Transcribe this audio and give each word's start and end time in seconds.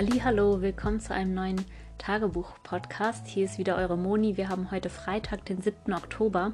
Hallo, 0.00 0.62
willkommen 0.62 1.00
zu 1.00 1.12
einem 1.12 1.34
neuen 1.34 1.64
Tagebuch-Podcast. 1.98 3.26
Hier 3.26 3.46
ist 3.46 3.58
wieder 3.58 3.74
eure 3.74 3.98
Moni. 3.98 4.36
Wir 4.36 4.48
haben 4.48 4.70
heute 4.70 4.90
Freitag, 4.90 5.44
den 5.46 5.60
7. 5.60 5.92
Oktober. 5.92 6.52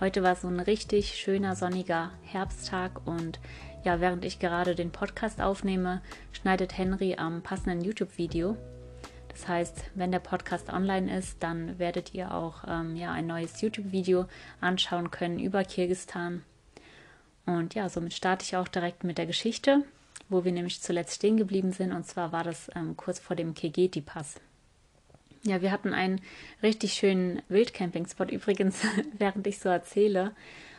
Heute 0.00 0.22
war 0.22 0.34
so 0.34 0.48
ein 0.48 0.60
richtig 0.60 1.14
schöner 1.14 1.56
sonniger 1.56 2.10
Herbsttag 2.22 3.06
und 3.06 3.38
ja, 3.84 4.00
während 4.00 4.24
ich 4.24 4.38
gerade 4.38 4.74
den 4.74 4.92
Podcast 4.92 5.42
aufnehme, 5.42 6.00
schneidet 6.32 6.78
Henry 6.78 7.16
am 7.16 7.42
passenden 7.42 7.82
YouTube-Video. 7.82 8.56
Das 9.28 9.46
heißt, 9.46 9.90
wenn 9.94 10.10
der 10.10 10.20
Podcast 10.20 10.72
online 10.72 11.14
ist, 11.14 11.42
dann 11.42 11.78
werdet 11.78 12.14
ihr 12.14 12.32
auch 12.32 12.64
ähm, 12.66 12.96
ja, 12.96 13.12
ein 13.12 13.26
neues 13.26 13.60
YouTube-Video 13.60 14.24
anschauen 14.62 15.10
können 15.10 15.38
über 15.38 15.64
Kirgistan. 15.64 16.44
Und 17.44 17.74
ja, 17.74 17.90
somit 17.90 18.14
starte 18.14 18.42
ich 18.44 18.56
auch 18.56 18.68
direkt 18.68 19.04
mit 19.04 19.18
der 19.18 19.26
Geschichte 19.26 19.84
wo 20.28 20.44
wir 20.44 20.52
nämlich 20.52 20.80
zuletzt 20.80 21.14
stehen 21.14 21.36
geblieben 21.36 21.72
sind. 21.72 21.92
Und 21.92 22.06
zwar 22.06 22.32
war 22.32 22.44
das 22.44 22.70
ähm, 22.74 22.96
kurz 22.96 23.18
vor 23.18 23.36
dem 23.36 23.54
Kegeti-Pass. 23.54 24.36
Ja, 25.42 25.62
wir 25.62 25.72
hatten 25.72 25.94
einen 25.94 26.20
richtig 26.62 26.92
schönen 26.94 27.42
Wildcamping-Spot. 27.48 28.24
Übrigens, 28.30 28.80
während 29.18 29.46
ich 29.46 29.58
so 29.58 29.68
erzähle, 29.68 30.32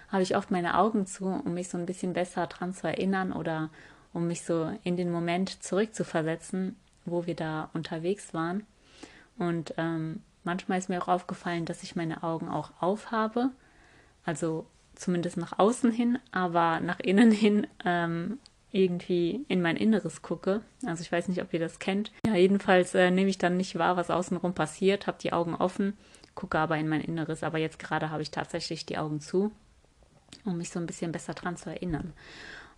habe 0.09 0.23
ich 0.23 0.35
oft 0.35 0.52
meine 0.52 0.77
Augen 0.77 1.05
zu, 1.05 1.26
um 1.26 1.54
mich 1.54 1.70
so 1.70 1.77
ein 1.77 1.85
bisschen 1.85 2.13
besser 2.13 2.48
dran 2.48 2.73
zu 2.73 2.88
erinnern 2.88 3.31
oder 3.31 3.70
um 4.13 4.27
mich 4.27 4.43
so 4.43 4.71
in 4.84 4.98
den 4.98 5.12
Moment 5.12 5.63
zurückzuversetzen, 5.63 6.76
wo 7.05 7.26
wir 7.26 7.35
da 7.35 7.70
unterwegs 7.74 8.34
waren. 8.34 8.65
Und 9.37 9.74
ähm, 9.77 10.21
manchmal 10.43 10.79
ist 10.79 10.90
mir 10.90 11.02
auch 11.02 11.07
aufgefallen, 11.07 11.65
dass 11.65 11.84
ich 11.84 11.96
meine 11.96 12.24
Augen 12.24 12.49
auch 12.49 12.71
aufhabe. 12.79 13.52
Also 14.26 14.65
zumindest 14.96 15.37
nach 15.37 15.57
außen 15.57 15.91
hin, 15.91 16.20
aber 16.32 16.79
nach 16.82 16.99
innen 16.99 17.32
hin 17.32 17.65
ähm, 17.85 18.37
irgendwie 18.72 19.46
in 19.48 19.62
mein 19.62 19.77
Inneres 19.77 20.22
gucke. 20.22 20.62
Also 20.86 21.02
ich 21.02 21.12
weiß 21.12 21.27
nicht, 21.27 21.41
ob 21.41 21.54
ihr 21.54 21.60
das 21.60 21.80
kennt. 21.80 22.12
Ja, 22.26 22.36
jedenfalls 22.36 22.96
äh, 22.96 23.12
nehme 23.12 23.30
ich 23.30 23.38
dann 23.38 23.58
nicht 23.58 23.77
wahr, 23.77 23.98
was 23.98 24.10
außenrum 24.10 24.54
passiert, 24.54 25.08
habe 25.08 25.18
die 25.22 25.34
Augen 25.34 25.55
offen, 25.55 25.98
gucke 26.36 26.58
aber 26.58 26.77
in 26.77 26.88
mein 26.88 27.02
Inneres. 27.02 27.44
Aber 27.44 27.58
jetzt 27.58 27.80
gerade 27.80 28.10
habe 28.10 28.22
ich 28.22 28.32
tatsächlich 28.32 28.86
die 28.86 28.98
Augen 28.98 29.20
zu, 29.20 29.52
um 30.46 30.58
mich 30.58 30.70
so 30.70 30.80
ein 30.80 30.86
bisschen 30.86 31.12
besser 31.12 31.34
dran 31.34 31.58
zu 31.58 31.70
erinnern. 31.70 32.14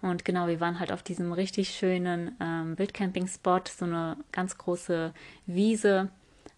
Und 0.01 0.25
genau, 0.25 0.47
wir 0.47 0.59
waren 0.59 0.79
halt 0.79 0.91
auf 0.91 1.03
diesem 1.03 1.31
richtig 1.31 1.69
schönen 1.69 2.35
ähm, 2.41 2.77
Wildcamping-Spot, 2.77 3.61
so 3.69 3.85
eine 3.85 4.17
ganz 4.31 4.57
große 4.57 5.13
Wiese 5.45 6.09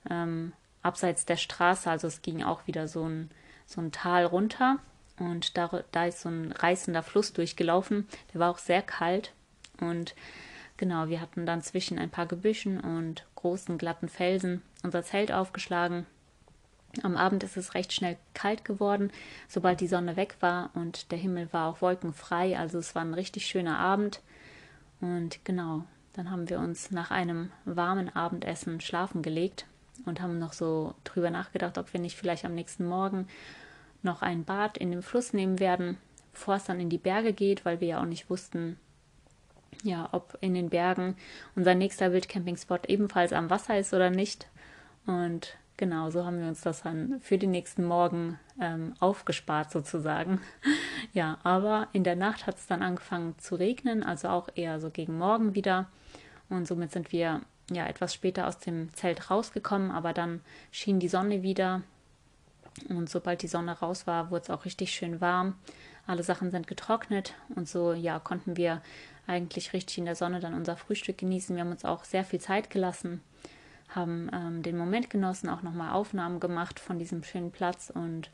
ähm, 0.10 0.54
abseits 0.82 1.26
der 1.26 1.38
Straße. 1.38 1.90
Also 1.90 2.08
es 2.08 2.22
ging 2.22 2.42
auch 2.42 2.66
wieder 2.68 2.88
so 2.88 3.08
ein, 3.08 3.30
so 3.68 3.82
ein 3.82 3.92
Tal 3.92 4.26
runter 4.26 4.80
und 5.18 5.58
da, 5.58 5.84
da 5.92 6.06
ist 6.06 6.22
so 6.22 6.30
ein 6.30 6.52
reißender 6.52 7.04
Fluss 7.04 7.34
durchgelaufen. 7.34 8.08
Der 8.34 8.40
war 8.42 8.52
auch 8.52 8.58
sehr 8.58 8.82
kalt. 8.82 9.32
Und 9.80 10.16
genau, 10.78 11.08
wir 11.08 11.22
hatten 11.22 11.46
dann 11.46 11.62
zwischen 11.62 11.98
ein 12.00 12.10
paar 12.10 12.26
Gebüschen 12.26 12.80
und 12.80 13.26
großen 13.36 13.78
glatten 13.78 14.10
Felsen 14.10 14.62
unser 14.84 15.04
Zelt 15.04 15.32
aufgeschlagen. 15.32 16.06
Am 17.04 17.18
Abend 17.18 17.44
ist 17.44 17.58
es 17.58 17.74
recht 17.74 17.92
schnell 17.92 18.18
kalt 18.34 18.64
geworden, 18.64 19.12
sobald 19.50 19.82
die 19.82 19.88
Sonne 19.88 20.16
weg 20.16 20.38
war 20.40 20.70
und 20.76 21.12
der 21.12 21.18
Himmel 21.18 21.52
war 21.52 21.70
auch 21.70 21.82
wolkenfrei. 21.82 22.58
Also 22.58 22.78
es 22.78 22.96
war 22.96 23.02
ein 23.02 23.14
richtig 23.14 23.46
schöner 23.46 23.78
Abend. 23.78 24.22
Und 25.02 25.44
genau, 25.44 25.84
dann 26.14 26.32
haben 26.32 26.50
wir 26.50 26.60
uns 26.60 26.92
nach 26.92 27.12
einem 27.12 27.52
warmen 27.66 28.16
Abendessen 28.16 28.80
schlafen 28.80 29.22
gelegt 29.22 29.66
und 30.06 30.22
haben 30.22 30.40
noch 30.40 30.54
so 30.54 30.94
drüber 31.04 31.30
nachgedacht, 31.30 31.78
ob 31.78 31.92
wir 31.92 32.00
nicht 32.00 32.16
vielleicht 32.16 32.46
am 32.46 32.56
nächsten 32.56 32.88
Morgen 32.88 33.28
noch 34.06 34.22
ein 34.22 34.46
Bad 34.46 34.78
in 34.78 34.92
dem 34.92 35.04
Fluss 35.04 35.34
nehmen 35.34 35.60
werden, 35.60 35.98
bevor 36.32 36.56
es 36.56 36.64
dann 36.64 36.80
in 36.80 36.90
die 36.90 36.98
Berge 36.98 37.34
geht, 37.34 37.66
weil 37.66 37.82
wir 37.82 37.88
ja 37.90 38.02
auch 38.02 38.06
nicht 38.06 38.30
wussten, 38.30 38.80
ja, 39.84 40.10
ob 40.12 40.38
in 40.42 40.54
den 40.54 40.70
Bergen 40.70 41.16
unser 41.56 41.76
nächster 41.76 42.14
Wildcamping-Spot 42.14 42.80
ebenfalls 42.88 43.34
am 43.34 43.50
Wasser 43.50 43.78
ist 43.78 43.94
oder 43.94 44.10
nicht. 44.10 44.48
Und 45.06 45.58
genau, 45.78 46.10
so 46.10 46.26
haben 46.26 46.40
wir 46.40 46.48
uns 46.48 46.62
das 46.62 46.84
dann 46.84 47.20
für 47.22 47.38
den 47.38 47.52
nächsten 47.52 47.84
Morgen 47.84 48.40
ähm, 48.60 48.94
aufgespart 49.00 49.72
sozusagen. 49.72 50.42
ja, 51.14 51.38
aber 51.44 51.88
in 51.94 52.04
der 52.04 52.16
Nacht 52.16 52.48
hat 52.48 52.56
es 52.56 52.68
dann 52.68 52.82
angefangen 52.82 53.38
zu 53.38 53.56
regnen, 53.56 54.04
also 54.04 54.30
auch 54.30 54.50
eher 54.56 54.80
so 54.80 54.90
gegen 54.90 55.18
Morgen 55.18 55.56
wieder. 55.56 55.88
Und 56.50 56.68
somit 56.68 56.92
sind 56.92 57.12
wir 57.12 57.42
ja 57.72 57.88
etwas 57.88 58.14
später 58.14 58.48
aus 58.48 58.60
dem 58.60 58.94
Zelt 58.94 59.30
rausgekommen, 59.30 59.92
aber 59.92 60.14
dann 60.14 60.42
schien 60.72 61.00
die 61.00 61.08
Sonne 61.08 61.44
wieder 61.44 61.82
und 62.90 63.10
sobald 63.10 63.42
die 63.42 63.48
Sonne 63.48 63.80
raus 63.80 64.06
war, 64.06 64.32
wurde 64.32 64.44
es 64.44 64.50
auch 64.50 64.66
richtig 64.66 64.92
schön 64.92 65.22
warm. 65.22 65.56
Alle 66.08 66.24
Sachen 66.24 66.52
sind 66.52 66.68
getrocknet 66.68 67.34
und 67.56 67.68
so, 67.68 67.94
ja, 67.94 68.20
konnten 68.20 68.58
wir 68.58 68.82
eigentlich 69.28 69.74
richtig 69.74 69.98
in 69.98 70.06
der 70.06 70.16
Sonne 70.16 70.40
dann 70.40 70.54
unser 70.54 70.78
Frühstück 70.78 71.18
genießen. 71.18 71.56
Wir 71.56 71.64
haben 71.64 71.72
uns 71.72 71.86
auch 71.86 72.04
sehr 72.04 72.24
viel 72.24 72.40
Zeit 72.40 72.70
gelassen, 72.70 73.22
haben 73.90 74.30
ähm, 74.34 74.62
den 74.62 74.78
Moment 74.78 75.10
genossen, 75.10 75.50
auch 75.50 75.64
nochmal 75.64 75.94
Aufnahmen 75.94 76.40
gemacht 76.40 76.80
von 76.80 77.00
diesem 77.00 77.24
schönen 77.24 77.52
Platz. 77.52 77.92
Und 77.94 78.30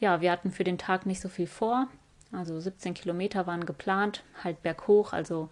ja, 0.00 0.20
wir 0.20 0.32
hatten 0.32 0.50
für 0.50 0.64
den 0.64 0.78
Tag 0.78 1.04
nicht 1.04 1.20
so 1.20 1.28
viel 1.28 1.46
vor. 1.46 1.88
Also 2.30 2.58
17 2.58 2.94
Kilometer 2.94 3.46
waren 3.46 3.66
geplant, 3.66 4.22
halt 4.42 4.62
berghoch. 4.62 5.12
Also 5.12 5.50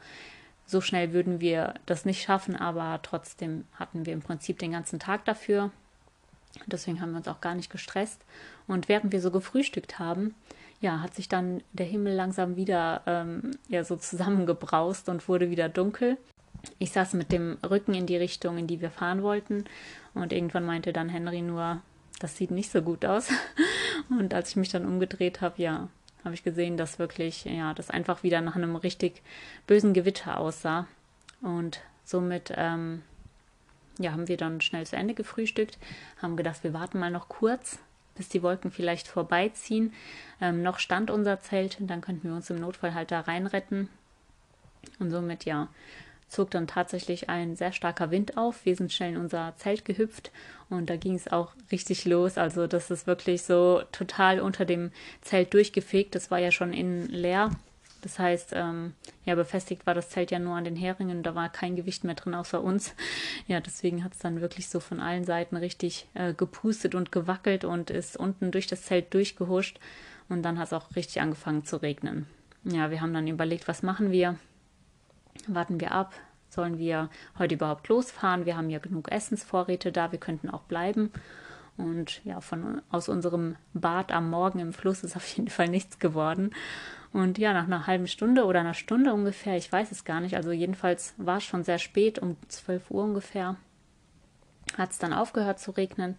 so 0.64 0.80
schnell 0.80 1.12
würden 1.12 1.40
wir 1.40 1.74
das 1.84 2.06
nicht 2.06 2.22
schaffen, 2.22 2.56
aber 2.56 3.00
trotzdem 3.02 3.66
hatten 3.74 4.06
wir 4.06 4.14
im 4.14 4.22
Prinzip 4.22 4.58
den 4.58 4.72
ganzen 4.72 4.98
Tag 4.98 5.26
dafür. 5.26 5.72
Deswegen 6.66 7.00
haben 7.00 7.12
wir 7.12 7.18
uns 7.18 7.28
auch 7.28 7.40
gar 7.40 7.54
nicht 7.54 7.70
gestresst. 7.70 8.24
Und 8.66 8.88
während 8.88 9.12
wir 9.12 9.20
so 9.20 9.30
gefrühstückt 9.30 9.98
haben, 9.98 10.34
ja, 10.80 11.00
hat 11.00 11.14
sich 11.14 11.28
dann 11.28 11.62
der 11.72 11.86
Himmel 11.86 12.14
langsam 12.14 12.56
wieder 12.56 13.02
ähm, 13.06 13.52
ja, 13.68 13.84
so 13.84 13.96
zusammengebraust 13.96 15.08
und 15.08 15.28
wurde 15.28 15.50
wieder 15.50 15.68
dunkel. 15.68 16.16
Ich 16.78 16.92
saß 16.92 17.14
mit 17.14 17.32
dem 17.32 17.58
Rücken 17.68 17.94
in 17.94 18.06
die 18.06 18.16
Richtung, 18.16 18.58
in 18.58 18.66
die 18.66 18.80
wir 18.80 18.90
fahren 18.90 19.22
wollten. 19.22 19.64
Und 20.14 20.32
irgendwann 20.32 20.66
meinte 20.66 20.92
dann 20.92 21.08
Henry 21.08 21.42
nur, 21.42 21.82
das 22.18 22.36
sieht 22.36 22.50
nicht 22.50 22.70
so 22.70 22.82
gut 22.82 23.04
aus. 23.04 23.28
Und 24.10 24.34
als 24.34 24.50
ich 24.50 24.56
mich 24.56 24.70
dann 24.70 24.86
umgedreht 24.86 25.40
habe, 25.40 25.62
ja, 25.62 25.88
habe 26.24 26.34
ich 26.34 26.42
gesehen, 26.42 26.76
dass 26.76 26.98
wirklich, 26.98 27.44
ja, 27.44 27.72
das 27.74 27.90
einfach 27.90 28.22
wieder 28.22 28.40
nach 28.40 28.56
einem 28.56 28.76
richtig 28.76 29.22
bösen 29.66 29.94
Gewitter 29.94 30.38
aussah. 30.38 30.86
Und 31.42 31.80
somit 32.04 32.52
ähm, 32.56 33.02
ja, 34.02 34.12
haben 34.12 34.28
wir 34.28 34.36
dann 34.36 34.60
schnell 34.60 34.86
zu 34.86 34.96
Ende 34.96 35.14
gefrühstückt, 35.14 35.78
haben 36.20 36.36
gedacht, 36.36 36.64
wir 36.64 36.72
warten 36.72 36.98
mal 36.98 37.10
noch 37.10 37.28
kurz, 37.28 37.78
bis 38.16 38.28
die 38.28 38.42
Wolken 38.42 38.70
vielleicht 38.70 39.08
vorbeiziehen. 39.08 39.92
Ähm, 40.40 40.62
noch 40.62 40.78
stand 40.78 41.10
unser 41.10 41.40
Zelt, 41.40 41.78
dann 41.80 42.00
könnten 42.00 42.28
wir 42.28 42.34
uns 42.34 42.50
im 42.50 42.60
Notfall 42.60 42.94
halt 42.94 43.10
da 43.10 43.20
reinretten. 43.20 43.88
Und 44.98 45.10
somit, 45.10 45.44
ja, 45.44 45.68
zog 46.30 46.50
dann 46.50 46.66
tatsächlich 46.66 47.28
ein 47.28 47.56
sehr 47.56 47.72
starker 47.72 48.10
Wind 48.10 48.36
auf. 48.36 48.64
Wir 48.64 48.76
sind 48.76 48.92
schnell 48.92 49.12
in 49.12 49.16
unser 49.16 49.54
Zelt 49.56 49.84
gehüpft 49.84 50.30
und 50.70 50.88
da 50.88 50.96
ging 50.96 51.14
es 51.14 51.28
auch 51.28 51.52
richtig 51.72 52.04
los. 52.04 52.38
Also 52.38 52.66
das 52.66 52.90
ist 52.90 53.06
wirklich 53.06 53.42
so 53.42 53.82
total 53.92 54.40
unter 54.40 54.64
dem 54.64 54.92
Zelt 55.22 55.52
durchgefegt. 55.52 56.14
Das 56.14 56.30
war 56.30 56.38
ja 56.38 56.52
schon 56.52 56.72
innen 56.72 57.08
leer. 57.08 57.50
Das 58.00 58.18
heißt, 58.18 58.52
ähm, 58.54 58.94
ja, 59.24 59.34
befestigt 59.34 59.86
war 59.86 59.94
das 59.94 60.10
Zelt 60.10 60.30
ja 60.30 60.38
nur 60.38 60.56
an 60.56 60.64
den 60.64 60.76
Heringen, 60.76 61.22
da 61.22 61.34
war 61.34 61.48
kein 61.50 61.76
Gewicht 61.76 62.04
mehr 62.04 62.14
drin 62.14 62.34
außer 62.34 62.62
uns. 62.62 62.94
Ja, 63.46 63.58
deswegen 63.60 64.04
hat 64.04 64.12
es 64.12 64.18
dann 64.20 64.40
wirklich 64.40 64.68
so 64.68 64.78
von 64.78 65.00
allen 65.00 65.24
Seiten 65.24 65.56
richtig 65.56 66.06
äh, 66.14 66.34
gepustet 66.34 66.94
und 66.94 67.10
gewackelt 67.10 67.64
und 67.64 67.90
ist 67.90 68.16
unten 68.16 68.52
durch 68.52 68.68
das 68.68 68.82
Zelt 68.82 69.12
durchgehuscht. 69.12 69.80
Und 70.28 70.42
dann 70.42 70.58
hat 70.58 70.68
es 70.68 70.72
auch 70.72 70.94
richtig 70.94 71.20
angefangen 71.20 71.64
zu 71.64 71.82
regnen. 71.82 72.26
Ja, 72.62 72.90
wir 72.90 73.00
haben 73.00 73.12
dann 73.12 73.26
überlegt, 73.26 73.66
was 73.66 73.82
machen 73.82 74.12
wir? 74.12 74.36
Warten 75.48 75.80
wir 75.80 75.92
ab? 75.92 76.14
Sollen 76.48 76.78
wir 76.78 77.08
heute 77.38 77.54
überhaupt 77.54 77.88
losfahren? 77.88 78.46
Wir 78.46 78.56
haben 78.56 78.70
ja 78.70 78.78
genug 78.78 79.10
Essensvorräte 79.10 79.90
da, 79.90 80.12
wir 80.12 80.20
könnten 80.20 80.50
auch 80.50 80.62
bleiben. 80.62 81.10
Und 81.80 82.22
ja, 82.24 82.40
von 82.40 82.82
aus 82.90 83.08
unserem 83.08 83.56
Bad 83.72 84.12
am 84.12 84.28
Morgen 84.30 84.58
im 84.58 84.72
Fluss 84.72 85.02
ist 85.02 85.16
auf 85.16 85.26
jeden 85.36 85.48
Fall 85.48 85.68
nichts 85.68 85.98
geworden. 85.98 86.50
Und 87.12 87.38
ja, 87.38 87.52
nach 87.52 87.64
einer 87.64 87.86
halben 87.86 88.06
Stunde 88.06 88.44
oder 88.44 88.60
einer 88.60 88.74
Stunde 88.74 89.12
ungefähr, 89.12 89.56
ich 89.56 89.70
weiß 89.72 89.90
es 89.90 90.04
gar 90.04 90.20
nicht, 90.20 90.36
also 90.36 90.52
jedenfalls 90.52 91.14
war 91.16 91.38
es 91.38 91.44
schon 91.44 91.64
sehr 91.64 91.78
spät, 91.78 92.18
um 92.18 92.36
12 92.48 92.90
Uhr 92.90 93.02
ungefähr, 93.02 93.56
hat 94.78 94.92
es 94.92 94.98
dann 94.98 95.12
aufgehört 95.12 95.58
zu 95.58 95.72
regnen. 95.72 96.16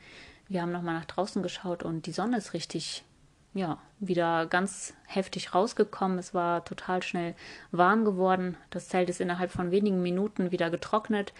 Wir 0.50 0.62
haben 0.62 0.74
nochmal 0.74 0.96
nach 0.96 1.06
draußen 1.06 1.42
geschaut 1.42 1.84
und 1.84 2.07
die 2.07 2.12
Sonne 2.12 2.38
ist 2.38 2.54
richtig, 2.54 3.06
ja, 3.54 3.78
wieder 4.00 4.48
ganz 4.48 4.94
heftig 5.06 5.56
rausgekommen. 5.56 6.18
Es 6.18 6.34
war 6.34 6.66
total 6.66 7.04
schnell 7.04 7.36
warm 7.72 8.04
geworden. 8.04 8.57
Das 8.69 8.90
Zelt 8.90 9.10
ist 9.10 9.22
innerhalb 9.22 9.52
von 9.52 9.72
wenigen 9.72 10.02
Minuten 10.02 10.52
wieder 10.52 10.69
getrocknet. 10.69 11.31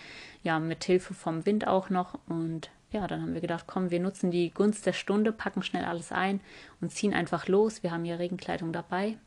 Ja, 0.44 0.60
mit 0.60 0.86
Hilfe 0.86 1.14
vom 1.14 1.46
Wind 1.46 1.68
auch 1.68 1.90
noch. 1.90 2.20
Und 2.30 2.70
ja, 2.92 3.08
dann 3.08 3.22
haben 3.22 3.34
wir 3.34 3.42
gedacht, 3.42 3.66
komm, 3.68 3.90
wir 3.90 4.00
nutzen 4.00 4.32
die 4.32 4.52
Gunst 4.52 4.86
der 4.86 4.94
Stunde, 4.94 5.32
packen 5.32 5.64
schnell 5.64 5.86
alles 5.86 6.12
ein 6.12 6.42
und 6.82 6.92
ziehen 6.92 7.14
einfach 7.14 7.48
los. 7.48 7.84
Wir 7.84 7.92
haben 7.92 8.04
hier 8.04 8.20
Regenkleidung 8.20 8.74
dabei 8.74 9.18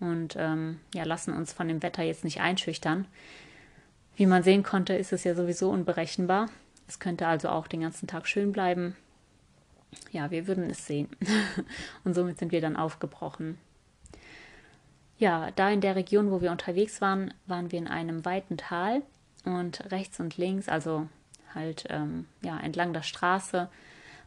und 0.00 0.36
ähm, 0.38 0.80
ja, 0.94 1.04
lassen 1.04 1.34
uns 1.34 1.52
von 1.52 1.68
dem 1.68 1.82
Wetter 1.82 2.02
jetzt 2.02 2.24
nicht 2.24 2.40
einschüchtern. 2.40 3.06
Wie 4.16 4.26
man 4.26 4.44
sehen 4.44 4.62
konnte, 4.62 4.94
ist 4.94 5.12
es 5.12 5.24
ja 5.24 5.34
sowieso 5.34 5.70
unberechenbar. 5.70 6.48
Es 6.86 7.00
könnte 7.00 7.26
also 7.26 7.48
auch 7.48 7.66
den 7.66 7.80
ganzen 7.80 8.06
Tag 8.06 8.28
schön 8.28 8.52
bleiben. 8.52 8.96
Ja, 10.12 10.30
wir 10.30 10.46
würden 10.46 10.70
es 10.70 10.86
sehen. 10.86 11.08
und 12.04 12.14
somit 12.14 12.38
sind 12.38 12.52
wir 12.52 12.60
dann 12.60 12.76
aufgebrochen. 12.76 13.58
Ja, 15.18 15.50
da 15.52 15.70
in 15.70 15.80
der 15.80 15.96
Region, 15.96 16.30
wo 16.30 16.40
wir 16.40 16.52
unterwegs 16.52 17.00
waren, 17.00 17.32
waren 17.46 17.72
wir 17.72 17.78
in 17.78 17.88
einem 17.88 18.24
weiten 18.24 18.56
Tal. 18.56 19.02
und 19.44 19.90
rechts 19.90 20.20
und 20.20 20.36
links, 20.36 20.68
also 20.68 21.08
halt 21.54 21.84
ähm, 21.90 22.26
ja 22.42 22.58
entlang 22.58 22.92
der 22.92 23.02
Straße, 23.02 23.68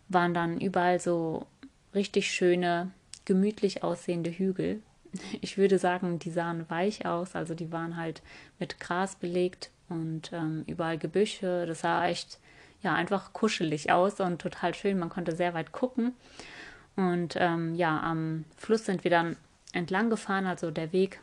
waren 0.10 0.34
dann 0.34 0.60
überall 0.60 1.00
so 1.00 1.46
richtig 1.94 2.32
schöne, 2.32 2.92
gemütlich 3.26 3.84
aussehende 3.84 4.32
Hügel. 4.32 4.82
Ich 5.42 5.58
würde 5.58 5.80
sagen, 5.80 6.20
die 6.20 6.30
sahen 6.30 6.70
weich 6.70 7.06
aus, 7.06 7.34
also 7.36 7.56
die 7.56 7.72
waren 7.72 7.96
halt 7.96 8.22
mit 8.60 8.80
Gras 8.80 9.16
belegt 9.16 9.72
und 9.90 10.32
ähm, 10.34 10.64
überall 10.68 10.98
Gebüsche. 10.98 11.66
Das 11.66 11.80
sah 11.80 12.06
echt 12.08 12.40
ja 12.84 12.94
einfach 12.94 13.34
kuschelig 13.34 13.92
aus 13.92 14.20
und 14.20 14.42
total 14.42 14.74
schön. 14.74 15.00
Man 15.00 15.10
konnte 15.10 15.36
sehr 15.36 15.54
weit 15.54 15.72
gucken. 15.72 16.14
Und 16.96 17.36
ähm, 17.38 17.76
ja, 17.76 18.00
am 18.02 18.46
Fluss 18.58 18.86
sind 18.86 19.04
wir 19.04 19.12
dann 19.12 19.38
entlang 19.72 20.10
gefahren, 20.10 20.46
also 20.46 20.72
der 20.72 20.92
Weg 20.92 21.20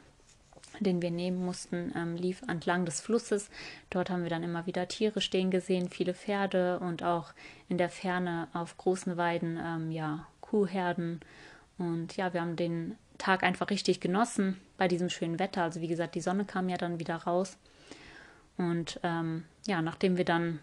den 0.80 1.02
wir 1.02 1.10
nehmen 1.10 1.44
mussten, 1.44 1.92
ähm, 1.96 2.16
lief 2.16 2.42
entlang 2.48 2.84
des 2.84 3.00
Flusses. 3.00 3.50
Dort 3.90 4.10
haben 4.10 4.22
wir 4.22 4.30
dann 4.30 4.42
immer 4.42 4.66
wieder 4.66 4.88
Tiere 4.88 5.20
stehen 5.20 5.50
gesehen, 5.50 5.88
viele 5.88 6.14
Pferde 6.14 6.78
und 6.80 7.02
auch 7.02 7.32
in 7.68 7.78
der 7.78 7.90
Ferne 7.90 8.48
auf 8.52 8.76
großen 8.76 9.16
Weiden 9.16 9.58
ähm, 9.62 9.90
ja 9.90 10.26
Kuhherden. 10.40 11.20
Und 11.78 12.16
ja, 12.16 12.32
wir 12.32 12.40
haben 12.40 12.56
den 12.56 12.96
Tag 13.18 13.42
einfach 13.42 13.70
richtig 13.70 14.00
genossen 14.00 14.60
bei 14.76 14.88
diesem 14.88 15.08
schönen 15.08 15.38
Wetter. 15.38 15.62
Also 15.62 15.80
wie 15.80 15.88
gesagt, 15.88 16.14
die 16.14 16.20
Sonne 16.20 16.44
kam 16.44 16.68
ja 16.68 16.76
dann 16.76 17.00
wieder 17.00 17.16
raus. 17.16 17.56
Und 18.56 19.00
ähm, 19.02 19.44
ja, 19.66 19.82
nachdem 19.82 20.16
wir 20.16 20.24
dann 20.24 20.60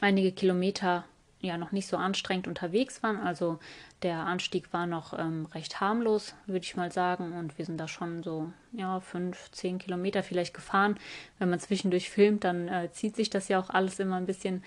einige 0.00 0.32
Kilometer 0.32 1.04
ja 1.40 1.58
noch 1.58 1.72
nicht 1.72 1.86
so 1.86 1.96
anstrengend 1.96 2.48
unterwegs 2.48 3.02
waren. 3.02 3.18
Also 3.18 3.58
der 4.02 4.18
Anstieg 4.20 4.72
war 4.72 4.86
noch 4.86 5.18
ähm, 5.18 5.46
recht 5.46 5.80
harmlos, 5.80 6.34
würde 6.46 6.64
ich 6.64 6.76
mal 6.76 6.92
sagen. 6.92 7.32
Und 7.32 7.58
wir 7.58 7.64
sind 7.64 7.78
da 7.78 7.88
schon 7.88 8.22
so, 8.22 8.50
ja, 8.72 9.00
fünf, 9.00 9.50
zehn 9.50 9.78
Kilometer 9.78 10.22
vielleicht 10.22 10.54
gefahren. 10.54 10.98
Wenn 11.38 11.50
man 11.50 11.60
zwischendurch 11.60 12.10
filmt, 12.10 12.44
dann 12.44 12.68
äh, 12.68 12.90
zieht 12.92 13.16
sich 13.16 13.30
das 13.30 13.48
ja 13.48 13.58
auch 13.58 13.70
alles 13.70 13.98
immer 13.98 14.16
ein 14.16 14.26
bisschen. 14.26 14.62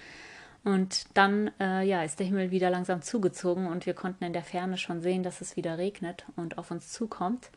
Und 0.64 1.06
dann, 1.14 1.52
äh, 1.60 1.84
ja, 1.84 2.04
ist 2.04 2.20
der 2.20 2.28
Himmel 2.28 2.52
wieder 2.52 2.70
langsam 2.70 3.02
zugezogen 3.02 3.68
und 3.68 3.86
wir 3.86 3.94
konnten 3.94 4.26
in 4.26 4.34
der 4.34 4.44
Ferne 4.44 4.78
schon 4.78 5.02
sehen, 5.02 5.24
dass 5.24 5.40
es 5.42 5.56
wieder 5.56 5.78
regnet 5.78 6.26
und 6.36 6.58
auf 6.58 6.70
uns 6.70 6.92
zukommt. 6.92 7.50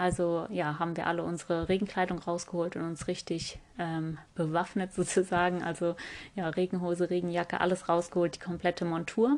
Also 0.00 0.46
ja, 0.48 0.78
haben 0.78 0.96
wir 0.96 1.06
alle 1.06 1.22
unsere 1.22 1.68
Regenkleidung 1.68 2.20
rausgeholt 2.20 2.74
und 2.74 2.84
uns 2.84 3.06
richtig 3.06 3.58
ähm, 3.78 4.16
bewaffnet 4.34 4.94
sozusagen. 4.94 5.62
Also 5.62 5.94
ja, 6.34 6.48
Regenhose, 6.48 7.10
Regenjacke, 7.10 7.60
alles 7.60 7.86
rausgeholt, 7.86 8.36
die 8.36 8.38
komplette 8.38 8.86
Montur. 8.86 9.36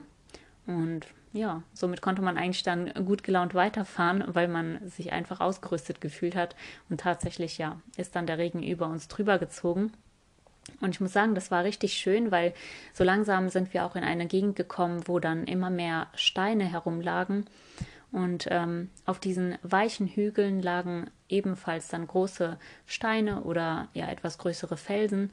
Und 0.69 1.09
ja, 1.33 1.65
somit 1.73 2.01
konnte 2.01 2.23
man 2.23 2.37
eigentlich 2.39 2.63
dann 2.63 2.95
gut 3.07 3.25
gelaunt 3.25 3.55
weiterfahren, 3.55 4.23
weil 4.29 4.47
man 4.47 4.89
sich 4.89 5.13
einfach 5.13 5.41
ausgerüstet 5.41 6.01
gefühlt 6.01 6.37
hat. 6.37 6.55
Und 6.89 7.01
tatsächlich, 7.01 7.59
ja, 7.59 7.81
ist 7.97 8.15
dann 8.15 8.29
der 8.29 8.39
Regen 8.39 8.63
über 8.63 8.87
uns 8.87 9.09
drüber 9.09 9.41
gezogen. 9.41 9.91
Und 10.81 10.91
ich 10.91 11.01
muss 11.01 11.13
sagen, 11.13 11.35
das 11.35 11.51
war 11.51 11.65
richtig 11.65 11.95
schön, 11.95 12.31
weil 12.31 12.55
so 12.93 13.03
langsam 13.03 13.49
sind 13.49 13.75
wir 13.75 13.85
auch 13.85 13.97
in 13.97 14.05
eine 14.05 14.27
Gegend 14.27 14.55
gekommen, 14.55 15.09
wo 15.09 15.19
dann 15.19 15.43
immer 15.43 15.71
mehr 15.71 16.07
Steine 16.15 16.71
herumlagen. 16.71 17.47
Und 18.13 18.47
ähm, 18.51 18.91
auf 19.07 19.19
diesen 19.19 19.57
weichen 19.63 20.07
Hügeln 20.07 20.61
lagen 20.61 21.11
ebenfalls 21.29 21.89
dann 21.89 22.07
große 22.07 22.59
Steine 22.87 23.43
oder 23.43 23.89
ja 23.95 24.09
etwas 24.09 24.37
größere 24.37 24.77
Felsen. 24.77 25.31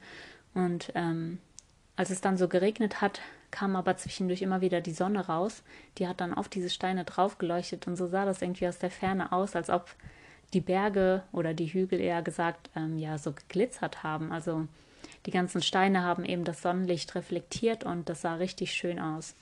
Und 0.54 0.90
ähm, 0.94 1.38
als 1.96 2.08
es 2.08 2.22
dann 2.22 2.38
so 2.38 2.48
geregnet 2.48 3.02
hat, 3.02 3.20
kam 3.50 3.76
aber 3.76 3.96
zwischendurch 3.96 4.40
immer 4.40 4.62
wieder 4.62 4.80
die 4.80 4.92
Sonne 4.92 5.26
raus. 5.26 5.62
Die 5.98 6.08
hat 6.08 6.20
dann 6.20 6.32
auf 6.32 6.48
diese 6.48 6.70
Steine 6.70 7.04
drauf 7.04 7.36
geleuchtet 7.36 7.86
und 7.86 7.96
so 7.96 8.06
sah 8.06 8.24
das 8.24 8.40
irgendwie 8.40 8.66
aus 8.66 8.78
der 8.78 8.90
Ferne 8.90 9.32
aus, 9.32 9.54
als 9.54 9.68
ob 9.68 9.90
die 10.54 10.60
Berge 10.60 11.22
oder 11.32 11.52
die 11.52 11.66
Hügel 11.66 12.00
eher 12.00 12.22
gesagt 12.22 12.70
ähm, 12.74 12.98
ja 12.98 13.18
so 13.18 13.32
geglitzert 13.32 14.02
haben. 14.02 14.32
Also 14.32 14.66
die 15.26 15.30
ganzen 15.30 15.62
Steine 15.62 16.02
haben 16.02 16.24
eben 16.24 16.44
das 16.44 16.62
Sonnenlicht 16.62 17.14
reflektiert 17.14 17.84
und 17.84 18.08
das 18.08 18.22
sah 18.22 18.34
richtig 18.34 18.72
schön 18.72 18.98
aus. 18.98 19.34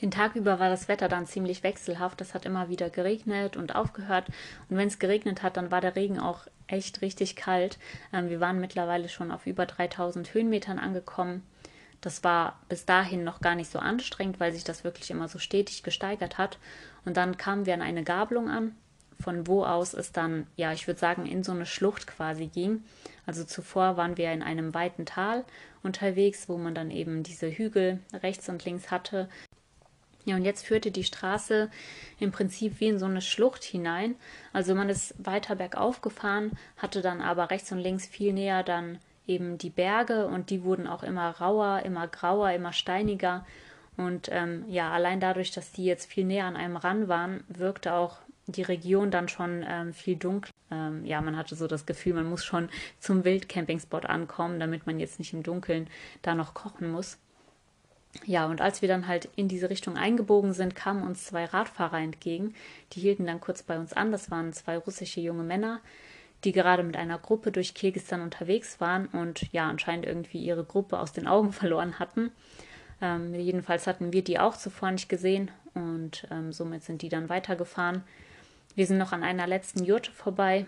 Den 0.00 0.10
Tag 0.10 0.36
über 0.36 0.60
war 0.60 0.68
das 0.68 0.86
Wetter 0.86 1.08
dann 1.08 1.26
ziemlich 1.26 1.62
wechselhaft. 1.62 2.20
Es 2.20 2.34
hat 2.34 2.46
immer 2.46 2.68
wieder 2.68 2.88
geregnet 2.88 3.56
und 3.56 3.74
aufgehört. 3.74 4.28
Und 4.68 4.76
wenn 4.76 4.88
es 4.88 4.98
geregnet 4.98 5.42
hat, 5.42 5.56
dann 5.56 5.70
war 5.70 5.80
der 5.80 5.96
Regen 5.96 6.20
auch 6.20 6.46
echt 6.68 7.02
richtig 7.02 7.34
kalt. 7.34 7.78
Ähm, 8.12 8.30
wir 8.30 8.40
waren 8.40 8.60
mittlerweile 8.60 9.08
schon 9.08 9.32
auf 9.32 9.46
über 9.46 9.66
3000 9.66 10.32
Höhenmetern 10.34 10.78
angekommen. 10.78 11.42
Das 12.00 12.22
war 12.22 12.60
bis 12.68 12.84
dahin 12.84 13.24
noch 13.24 13.40
gar 13.40 13.56
nicht 13.56 13.72
so 13.72 13.80
anstrengend, 13.80 14.38
weil 14.38 14.52
sich 14.52 14.62
das 14.62 14.84
wirklich 14.84 15.10
immer 15.10 15.26
so 15.26 15.40
stetig 15.40 15.82
gesteigert 15.82 16.38
hat. 16.38 16.58
Und 17.04 17.16
dann 17.16 17.36
kamen 17.36 17.66
wir 17.66 17.74
an 17.74 17.82
eine 17.82 18.04
Gabelung 18.04 18.48
an, 18.48 18.76
von 19.18 19.48
wo 19.48 19.64
aus 19.64 19.94
es 19.94 20.12
dann, 20.12 20.46
ja, 20.54 20.72
ich 20.72 20.86
würde 20.86 21.00
sagen, 21.00 21.26
in 21.26 21.42
so 21.42 21.50
eine 21.50 21.66
Schlucht 21.66 22.06
quasi 22.06 22.46
ging. 22.46 22.84
Also 23.26 23.42
zuvor 23.42 23.96
waren 23.96 24.16
wir 24.16 24.32
in 24.32 24.44
einem 24.44 24.74
weiten 24.74 25.06
Tal 25.06 25.44
unterwegs, 25.82 26.48
wo 26.48 26.56
man 26.56 26.74
dann 26.74 26.92
eben 26.92 27.24
diese 27.24 27.50
Hügel 27.50 27.98
rechts 28.12 28.48
und 28.48 28.64
links 28.64 28.92
hatte, 28.92 29.28
ja, 30.28 30.36
und 30.36 30.44
jetzt 30.44 30.66
führte 30.66 30.90
die 30.90 31.04
Straße 31.04 31.70
im 32.20 32.32
Prinzip 32.32 32.80
wie 32.80 32.88
in 32.88 32.98
so 32.98 33.06
eine 33.06 33.22
Schlucht 33.22 33.64
hinein. 33.64 34.14
Also 34.52 34.74
man 34.74 34.90
ist 34.90 35.14
weiter 35.18 35.56
bergauf 35.56 36.02
gefahren, 36.02 36.52
hatte 36.76 37.00
dann 37.00 37.22
aber 37.22 37.50
rechts 37.50 37.72
und 37.72 37.78
links 37.78 38.06
viel 38.06 38.34
näher 38.34 38.62
dann 38.62 38.98
eben 39.26 39.56
die 39.56 39.70
Berge 39.70 40.26
und 40.26 40.50
die 40.50 40.64
wurden 40.64 40.86
auch 40.86 41.02
immer 41.02 41.30
rauer, 41.30 41.80
immer 41.86 42.06
grauer, 42.08 42.50
immer 42.50 42.74
steiniger. 42.74 43.46
Und 43.96 44.28
ähm, 44.30 44.66
ja, 44.68 44.92
allein 44.92 45.18
dadurch, 45.18 45.50
dass 45.50 45.72
die 45.72 45.86
jetzt 45.86 46.12
viel 46.12 46.24
näher 46.24 46.44
an 46.44 46.56
einem 46.56 46.76
ran 46.76 47.08
waren, 47.08 47.42
wirkte 47.48 47.94
auch 47.94 48.18
die 48.46 48.62
Region 48.62 49.10
dann 49.10 49.28
schon 49.28 49.64
ähm, 49.66 49.94
viel 49.94 50.16
dunkler. 50.16 50.52
Ähm, 50.70 51.06
ja, 51.06 51.22
man 51.22 51.38
hatte 51.38 51.56
so 51.56 51.66
das 51.66 51.86
Gefühl, 51.86 52.12
man 52.12 52.28
muss 52.28 52.44
schon 52.44 52.68
zum 53.00 53.24
Wildcampingspot 53.24 54.04
ankommen, 54.04 54.60
damit 54.60 54.86
man 54.86 55.00
jetzt 55.00 55.18
nicht 55.18 55.32
im 55.32 55.42
Dunkeln 55.42 55.88
da 56.20 56.34
noch 56.34 56.52
kochen 56.52 56.92
muss. 56.92 57.18
Ja, 58.24 58.46
und 58.46 58.60
als 58.60 58.82
wir 58.82 58.88
dann 58.88 59.06
halt 59.06 59.28
in 59.36 59.48
diese 59.48 59.70
Richtung 59.70 59.96
eingebogen 59.96 60.52
sind, 60.52 60.74
kamen 60.74 61.02
uns 61.02 61.24
zwei 61.26 61.44
Radfahrer 61.44 61.98
entgegen. 61.98 62.54
Die 62.92 63.00
hielten 63.00 63.26
dann 63.26 63.40
kurz 63.40 63.62
bei 63.62 63.78
uns 63.78 63.92
an. 63.92 64.12
Das 64.12 64.30
waren 64.30 64.52
zwei 64.52 64.76
russische 64.78 65.20
junge 65.20 65.42
Männer, 65.42 65.80
die 66.44 66.52
gerade 66.52 66.82
mit 66.82 66.96
einer 66.96 67.18
Gruppe 67.18 67.52
durch 67.52 67.74
Kirgisistan 67.74 68.22
unterwegs 68.22 68.80
waren 68.80 69.06
und 69.06 69.52
ja, 69.52 69.68
anscheinend 69.68 70.06
irgendwie 70.06 70.38
ihre 70.38 70.64
Gruppe 70.64 70.98
aus 70.98 71.12
den 71.12 71.26
Augen 71.26 71.52
verloren 71.52 71.98
hatten. 71.98 72.30
Ähm, 73.00 73.34
jedenfalls 73.34 73.86
hatten 73.86 74.12
wir 74.12 74.24
die 74.24 74.38
auch 74.38 74.56
zuvor 74.56 74.90
nicht 74.90 75.08
gesehen 75.08 75.50
und 75.74 76.26
ähm, 76.30 76.52
somit 76.52 76.82
sind 76.82 77.02
die 77.02 77.08
dann 77.08 77.28
weitergefahren. 77.28 78.02
Wir 78.74 78.86
sind 78.86 78.98
noch 78.98 79.12
an 79.12 79.22
einer 79.22 79.46
letzten 79.46 79.84
Jurte 79.84 80.10
vorbei 80.10 80.66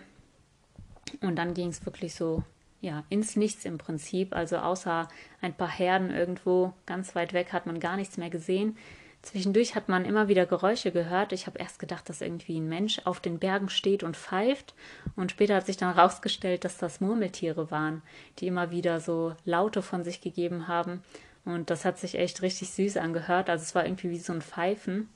und 1.21 1.35
dann 1.35 1.53
ging 1.53 1.69
es 1.69 1.85
wirklich 1.85 2.15
so 2.15 2.43
ja, 2.81 3.03
ins 3.09 3.35
Nichts 3.35 3.63
im 3.65 3.77
Prinzip. 3.77 4.35
Also 4.35 4.57
außer 4.57 5.07
ein 5.39 5.53
paar 5.53 5.69
Herden 5.69 6.11
irgendwo 6.11 6.73
ganz 6.85 7.15
weit 7.15 7.33
weg 7.33 7.53
hat 7.53 7.65
man 7.65 7.79
gar 7.79 7.95
nichts 7.95 8.17
mehr 8.17 8.29
gesehen. 8.29 8.77
Zwischendurch 9.21 9.75
hat 9.75 9.87
man 9.87 10.03
immer 10.03 10.27
wieder 10.27 10.47
Geräusche 10.47 10.91
gehört. 10.91 11.31
Ich 11.31 11.45
habe 11.45 11.59
erst 11.59 11.77
gedacht, 11.77 12.09
dass 12.09 12.21
irgendwie 12.21 12.59
ein 12.59 12.67
Mensch 12.67 13.01
auf 13.05 13.19
den 13.19 13.37
Bergen 13.37 13.69
steht 13.69 14.01
und 14.01 14.17
pfeift. 14.17 14.73
Und 15.15 15.29
später 15.29 15.55
hat 15.55 15.67
sich 15.67 15.77
dann 15.77 15.93
herausgestellt, 15.93 16.65
dass 16.65 16.79
das 16.79 17.01
Murmeltiere 17.01 17.69
waren, 17.69 18.01
die 18.39 18.47
immer 18.47 18.71
wieder 18.71 18.99
so 18.99 19.35
Laute 19.45 19.83
von 19.83 20.03
sich 20.03 20.21
gegeben 20.21 20.67
haben. 20.67 21.03
Und 21.45 21.69
das 21.69 21.85
hat 21.85 21.99
sich 21.99 22.17
echt 22.17 22.41
richtig 22.41 22.71
süß 22.71 22.97
angehört. 22.97 23.49
Also 23.51 23.61
es 23.61 23.75
war 23.75 23.85
irgendwie 23.85 24.09
wie 24.09 24.17
so 24.17 24.33
ein 24.33 24.41
Pfeifen. 24.41 25.07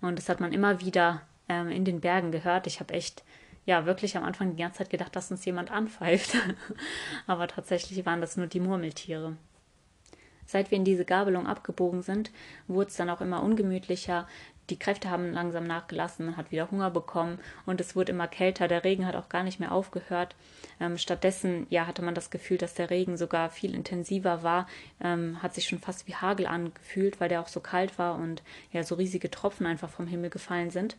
Und 0.00 0.18
das 0.18 0.30
hat 0.30 0.40
man 0.40 0.54
immer 0.54 0.80
wieder 0.80 1.20
ähm, 1.50 1.68
in 1.68 1.84
den 1.84 2.00
Bergen 2.00 2.32
gehört. 2.32 2.66
Ich 2.66 2.80
habe 2.80 2.94
echt 2.94 3.24
ja 3.66 3.86
wirklich 3.86 4.16
am 4.16 4.24
Anfang 4.24 4.50
die 4.50 4.62
ganze 4.62 4.78
Zeit 4.78 4.90
gedacht, 4.90 5.14
dass 5.14 5.30
uns 5.30 5.44
jemand 5.44 5.70
anpfeift. 5.70 6.36
Aber 7.26 7.48
tatsächlich 7.48 8.04
waren 8.06 8.20
das 8.20 8.36
nur 8.36 8.46
die 8.46 8.60
Murmeltiere. 8.60 9.36
Seit 10.50 10.72
wir 10.72 10.78
in 10.78 10.84
diese 10.84 11.04
Gabelung 11.04 11.46
abgebogen 11.46 12.02
sind, 12.02 12.32
wurde 12.66 12.88
es 12.88 12.96
dann 12.96 13.08
auch 13.08 13.20
immer 13.20 13.40
ungemütlicher. 13.40 14.26
Die 14.68 14.78
Kräfte 14.78 15.10
haben 15.10 15.32
langsam 15.32 15.64
nachgelassen, 15.64 16.26
man 16.26 16.36
hat 16.36 16.50
wieder 16.50 16.70
Hunger 16.70 16.90
bekommen 16.90 17.38
und 17.66 17.80
es 17.80 17.94
wurde 17.94 18.10
immer 18.10 18.26
kälter. 18.26 18.66
Der 18.66 18.82
Regen 18.82 19.06
hat 19.06 19.14
auch 19.14 19.28
gar 19.28 19.44
nicht 19.44 19.60
mehr 19.60 19.70
aufgehört. 19.72 20.34
Ähm, 20.80 20.98
stattdessen 20.98 21.68
ja, 21.70 21.86
hatte 21.86 22.02
man 22.02 22.16
das 22.16 22.30
Gefühl, 22.30 22.58
dass 22.58 22.74
der 22.74 22.90
Regen 22.90 23.16
sogar 23.16 23.50
viel 23.50 23.74
intensiver 23.76 24.42
war, 24.42 24.66
ähm, 25.00 25.40
hat 25.42 25.54
sich 25.54 25.68
schon 25.68 25.78
fast 25.78 26.08
wie 26.08 26.14
Hagel 26.14 26.46
angefühlt, 26.46 27.20
weil 27.20 27.28
der 27.28 27.40
auch 27.40 27.48
so 27.48 27.60
kalt 27.60 27.98
war 27.98 28.16
und 28.16 28.42
ja, 28.72 28.82
so 28.82 28.96
riesige 28.96 29.30
Tropfen 29.30 29.66
einfach 29.66 29.90
vom 29.90 30.06
Himmel 30.06 30.30
gefallen 30.30 30.70
sind. 30.70 30.96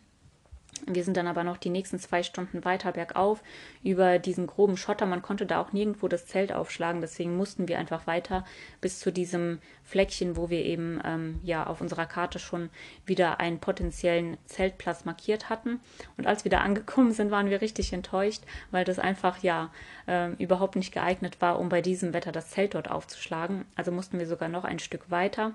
Wir 0.85 1.03
sind 1.03 1.17
dann 1.17 1.27
aber 1.27 1.43
noch 1.43 1.57
die 1.57 1.69
nächsten 1.69 1.99
zwei 1.99 2.23
Stunden 2.23 2.65
weiter 2.65 2.91
bergauf 2.91 3.43
über 3.83 4.19
diesen 4.19 4.47
groben 4.47 4.77
Schotter. 4.77 5.05
Man 5.05 5.21
konnte 5.21 5.45
da 5.45 5.61
auch 5.61 5.73
nirgendwo 5.73 6.07
das 6.07 6.25
Zelt 6.25 6.51
aufschlagen, 6.51 7.01
deswegen 7.01 7.37
mussten 7.37 7.67
wir 7.67 7.77
einfach 7.77 8.07
weiter 8.07 8.45
bis 8.79 8.99
zu 8.99 9.11
diesem 9.11 9.59
Fleckchen, 9.83 10.37
wo 10.37 10.49
wir 10.49 10.63
eben 10.65 10.99
ähm, 11.03 11.39
ja 11.43 11.67
auf 11.67 11.81
unserer 11.81 12.05
Karte 12.05 12.39
schon 12.39 12.69
wieder 13.05 13.39
einen 13.39 13.59
potenziellen 13.59 14.37
Zeltplatz 14.45 15.05
markiert 15.05 15.49
hatten. 15.49 15.79
Und 16.17 16.27
als 16.27 16.43
wir 16.43 16.51
da 16.51 16.59
angekommen 16.61 17.11
sind, 17.11 17.31
waren 17.31 17.49
wir 17.49 17.61
richtig 17.61 17.93
enttäuscht, 17.93 18.43
weil 18.71 18.85
das 18.85 18.99
einfach 18.99 19.43
ja 19.43 19.71
äh, 20.07 20.31
überhaupt 20.33 20.75
nicht 20.75 20.93
geeignet 20.93 21.41
war, 21.41 21.59
um 21.59 21.69
bei 21.69 21.81
diesem 21.81 22.13
Wetter 22.13 22.31
das 22.31 22.49
Zelt 22.49 22.75
dort 22.75 22.89
aufzuschlagen. 22.89 23.65
Also 23.75 23.91
mussten 23.91 24.19
wir 24.19 24.27
sogar 24.27 24.49
noch 24.49 24.63
ein 24.63 24.79
Stück 24.79 25.09
weiter 25.11 25.53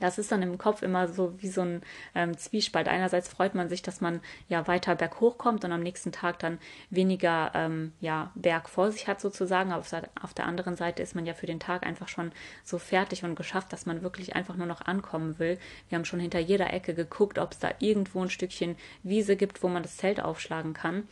das 0.00 0.18
ist 0.18 0.32
dann 0.32 0.42
im 0.42 0.58
Kopf 0.58 0.82
immer 0.82 1.08
so 1.08 1.34
wie 1.40 1.48
so 1.48 1.60
ein 1.60 1.82
ähm, 2.14 2.36
Zwiespalt. 2.36 2.88
Einerseits 2.88 3.28
freut 3.28 3.54
man 3.54 3.68
sich, 3.68 3.82
dass 3.82 4.00
man 4.00 4.20
ja 4.48 4.66
weiter 4.66 4.94
berghoch 4.94 5.38
kommt 5.38 5.64
und 5.64 5.72
am 5.72 5.82
nächsten 5.82 6.10
Tag 6.10 6.38
dann 6.40 6.58
weniger 6.90 7.52
ähm, 7.54 7.92
ja, 8.00 8.32
Berg 8.34 8.68
vor 8.68 8.90
sich 8.90 9.06
hat 9.06 9.20
sozusagen. 9.20 9.72
Aber 9.72 9.84
auf 10.22 10.34
der 10.34 10.46
anderen 10.46 10.76
Seite 10.76 11.02
ist 11.02 11.14
man 11.14 11.26
ja 11.26 11.34
für 11.34 11.46
den 11.46 11.60
Tag 11.60 11.86
einfach 11.86 12.08
schon 12.08 12.32
so 12.64 12.78
fertig 12.78 13.24
und 13.24 13.34
geschafft, 13.34 13.72
dass 13.72 13.86
man 13.86 14.02
wirklich 14.02 14.34
einfach 14.34 14.56
nur 14.56 14.66
noch 14.66 14.80
ankommen 14.82 15.38
will. 15.38 15.58
Wir 15.88 15.96
haben 15.96 16.04
schon 16.04 16.20
hinter 16.20 16.40
jeder 16.40 16.72
Ecke 16.72 16.94
geguckt, 16.94 17.38
ob 17.38 17.52
es 17.52 17.58
da 17.58 17.70
irgendwo 17.78 18.22
ein 18.22 18.30
Stückchen 18.30 18.76
Wiese 19.02 19.36
gibt, 19.36 19.62
wo 19.62 19.68
man 19.68 19.82
das 19.82 19.98
Zelt 19.98 20.20
aufschlagen 20.20 20.74
kann. 20.74 21.06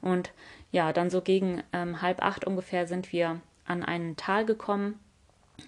Und 0.00 0.32
ja, 0.72 0.92
dann 0.92 1.10
so 1.10 1.20
gegen 1.20 1.62
ähm, 1.72 2.02
halb 2.02 2.22
acht 2.22 2.44
ungefähr 2.44 2.86
sind 2.86 3.12
wir 3.12 3.40
an 3.64 3.84
ein 3.84 4.16
Tal 4.16 4.44
gekommen, 4.44 4.98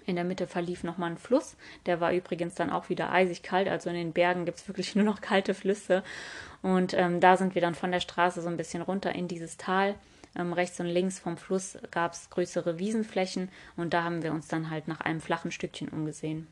in 0.05 0.15
der 0.15 0.25
Mitte 0.25 0.47
verlief 0.47 0.83
nochmal 0.83 1.11
ein 1.11 1.17
Fluss. 1.17 1.55
Der 1.85 1.99
war 2.01 2.13
übrigens 2.13 2.55
dann 2.55 2.69
auch 2.69 2.89
wieder 2.89 3.11
eisig 3.11 3.43
kalt. 3.43 3.67
Also 3.67 3.89
in 3.89 3.95
den 3.95 4.13
Bergen 4.13 4.45
gibt 4.45 4.59
es 4.59 4.67
wirklich 4.67 4.95
nur 4.95 5.05
noch 5.05 5.21
kalte 5.21 5.53
Flüsse. 5.53 6.03
Und 6.61 6.93
ähm, 6.93 7.19
da 7.19 7.37
sind 7.37 7.55
wir 7.55 7.61
dann 7.61 7.75
von 7.75 7.91
der 7.91 7.99
Straße 7.99 8.41
so 8.41 8.49
ein 8.49 8.57
bisschen 8.57 8.81
runter 8.81 9.13
in 9.13 9.27
dieses 9.27 9.57
Tal. 9.57 9.95
Ähm, 10.37 10.53
rechts 10.53 10.79
und 10.79 10.87
links 10.87 11.19
vom 11.19 11.37
Fluss 11.37 11.77
gab 11.91 12.13
es 12.13 12.29
größere 12.29 12.77
Wiesenflächen 12.77 13.49
und 13.77 13.93
da 13.93 14.03
haben 14.03 14.21
wir 14.21 14.33
uns 14.33 14.47
dann 14.49 14.69
halt 14.69 14.87
nach 14.89 14.99
einem 14.99 15.21
flachen 15.21 15.51
Stückchen 15.51 15.87
umgesehen 15.87 16.47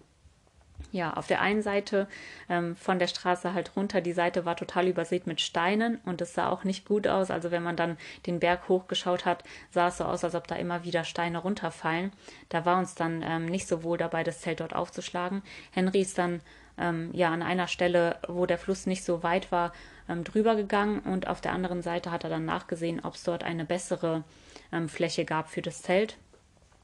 ja, 0.94 1.14
auf 1.14 1.26
der 1.26 1.42
einen 1.42 1.64
Seite 1.64 2.08
ähm, 2.50 2.76
von 2.76 3.00
der 3.00 3.08
Straße 3.08 3.54
halt 3.54 3.76
runter, 3.76 4.00
die 4.00 4.14
Seite 4.14 4.46
war 4.46 4.56
total 4.56 4.88
übersät 4.88 5.26
mit 5.26 5.42
Steinen 5.42 6.00
und 6.06 6.22
es 6.22 6.36
sah 6.36 6.50
auch 6.50 6.64
nicht 6.64 6.86
gut 6.88 7.08
aus. 7.08 7.32
Also 7.32 7.50
wenn 7.50 7.64
man 7.64 7.76
dann 7.76 7.98
den 8.28 8.40
Berg 8.40 8.70
hochgeschaut 8.70 9.26
hat, 9.26 9.44
sah 9.72 9.88
es 9.88 9.98
so 9.98 10.04
aus, 10.04 10.24
als 10.24 10.36
ob 10.36 10.48
da 10.48 10.56
immer 10.56 10.84
wieder 10.84 11.04
Steine 11.04 11.40
runterfallen. 11.40 12.12
Da 12.50 12.66
war 12.66 12.78
uns 12.78 12.94
dann 12.94 13.24
ähm, 13.28 13.48
nicht 13.48 13.68
so 13.68 13.84
wohl 13.84 13.98
dabei, 13.98 14.24
das 14.24 14.42
Zelt 14.42 14.60
dort 14.60 14.76
aufzuschlagen. 14.76 15.42
Henry 15.72 16.02
ist 16.02 16.20
dann 16.20 16.42
ähm, 16.78 17.10
ja 17.14 17.32
an 17.32 17.42
einer 17.42 17.68
Stelle, 17.68 18.18
wo 18.28 18.46
der 18.46 18.60
Fluss 18.60 18.86
nicht 18.86 19.04
so 19.04 19.24
weit 19.24 19.52
war, 19.52 19.74
ähm, 20.08 20.24
drüber 20.24 20.56
gegangen 20.56 21.00
und 21.00 21.28
auf 21.28 21.42
der 21.42 21.54
anderen 21.54 21.82
Seite 21.82 22.12
hat 22.12 22.24
er 22.24 22.30
dann 22.30 22.46
nachgesehen, 22.46 23.00
ob 23.04 23.16
es 23.16 23.24
dort 23.24 23.44
eine 23.44 23.66
bessere 23.66 24.24
ähm, 24.72 24.90
Fläche 24.90 25.26
gab 25.26 25.50
für 25.50 25.62
das 25.62 25.82
Zelt. 25.82 26.18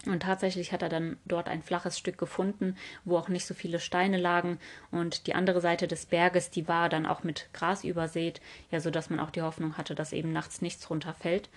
Und 0.05 0.23
tatsächlich 0.23 0.71
hat 0.71 0.81
er 0.81 0.89
dann 0.89 1.17
dort 1.25 1.49
ein 1.49 1.61
flaches 1.61 1.97
Stück 1.97 2.17
gefunden, 2.17 2.77
wo 3.03 3.17
auch 3.17 3.27
nicht 3.27 3.45
so 3.45 3.53
viele 3.53 3.79
Steine 3.79 4.17
lagen. 4.17 4.57
Und 4.91 5.27
die 5.27 5.35
andere 5.35 5.59
Seite 5.59 5.87
des 5.87 6.05
Berges, 6.05 6.49
die 6.49 6.67
war 6.69 6.87
dann 6.87 7.05
auch 7.05 7.23
mit 7.23 7.49
Gras 7.53 7.83
übersät, 7.83 8.39
ja, 8.71 8.79
so 8.79 8.91
dass 8.91 9.09
man 9.09 9.19
auch 9.19 9.31
die 9.31 9.41
Hoffnung 9.41 9.77
hatte, 9.77 9.95
dass 9.95 10.13
eben 10.13 10.31
nachts 10.31 10.61
nichts 10.61 10.89
runterfällt. 10.89 11.49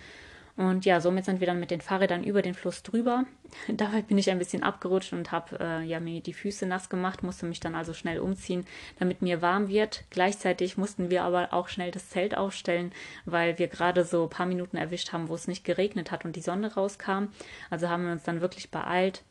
Und 0.56 0.84
ja, 0.84 1.00
somit 1.00 1.24
sind 1.24 1.40
wir 1.40 1.46
dann 1.46 1.60
mit 1.60 1.70
den 1.70 1.80
Fahrrädern 1.80 2.24
über 2.24 2.42
den 2.42 2.52
Fluss 2.54 2.82
drüber. 2.82 3.24
Dabei 3.68 4.02
bin 4.02 4.18
ich 4.18 4.30
ein 4.30 4.38
bisschen 4.38 4.62
abgerutscht 4.62 5.12
und 5.12 5.32
habe 5.32 5.58
äh, 5.58 5.82
ja, 5.84 5.98
mir 5.98 6.20
die 6.20 6.34
Füße 6.34 6.66
nass 6.66 6.90
gemacht, 6.90 7.22
musste 7.22 7.46
mich 7.46 7.60
dann 7.60 7.74
also 7.74 7.94
schnell 7.94 8.18
umziehen, 8.18 8.66
damit 8.98 9.22
mir 9.22 9.40
warm 9.40 9.68
wird. 9.68 10.04
Gleichzeitig 10.10 10.76
mussten 10.76 11.08
wir 11.08 11.22
aber 11.24 11.52
auch 11.52 11.68
schnell 11.68 11.90
das 11.90 12.10
Zelt 12.10 12.36
aufstellen, 12.36 12.92
weil 13.24 13.58
wir 13.58 13.68
gerade 13.68 14.04
so 14.04 14.24
ein 14.24 14.30
paar 14.30 14.46
Minuten 14.46 14.76
erwischt 14.76 15.12
haben, 15.12 15.28
wo 15.28 15.34
es 15.34 15.48
nicht 15.48 15.64
geregnet 15.64 16.10
hat 16.10 16.24
und 16.24 16.36
die 16.36 16.40
Sonne 16.40 16.74
rauskam. 16.74 17.28
Also 17.70 17.88
haben 17.88 18.04
wir 18.04 18.12
uns 18.12 18.24
dann 18.24 18.42
wirklich 18.42 18.70
beeilt 18.70 19.22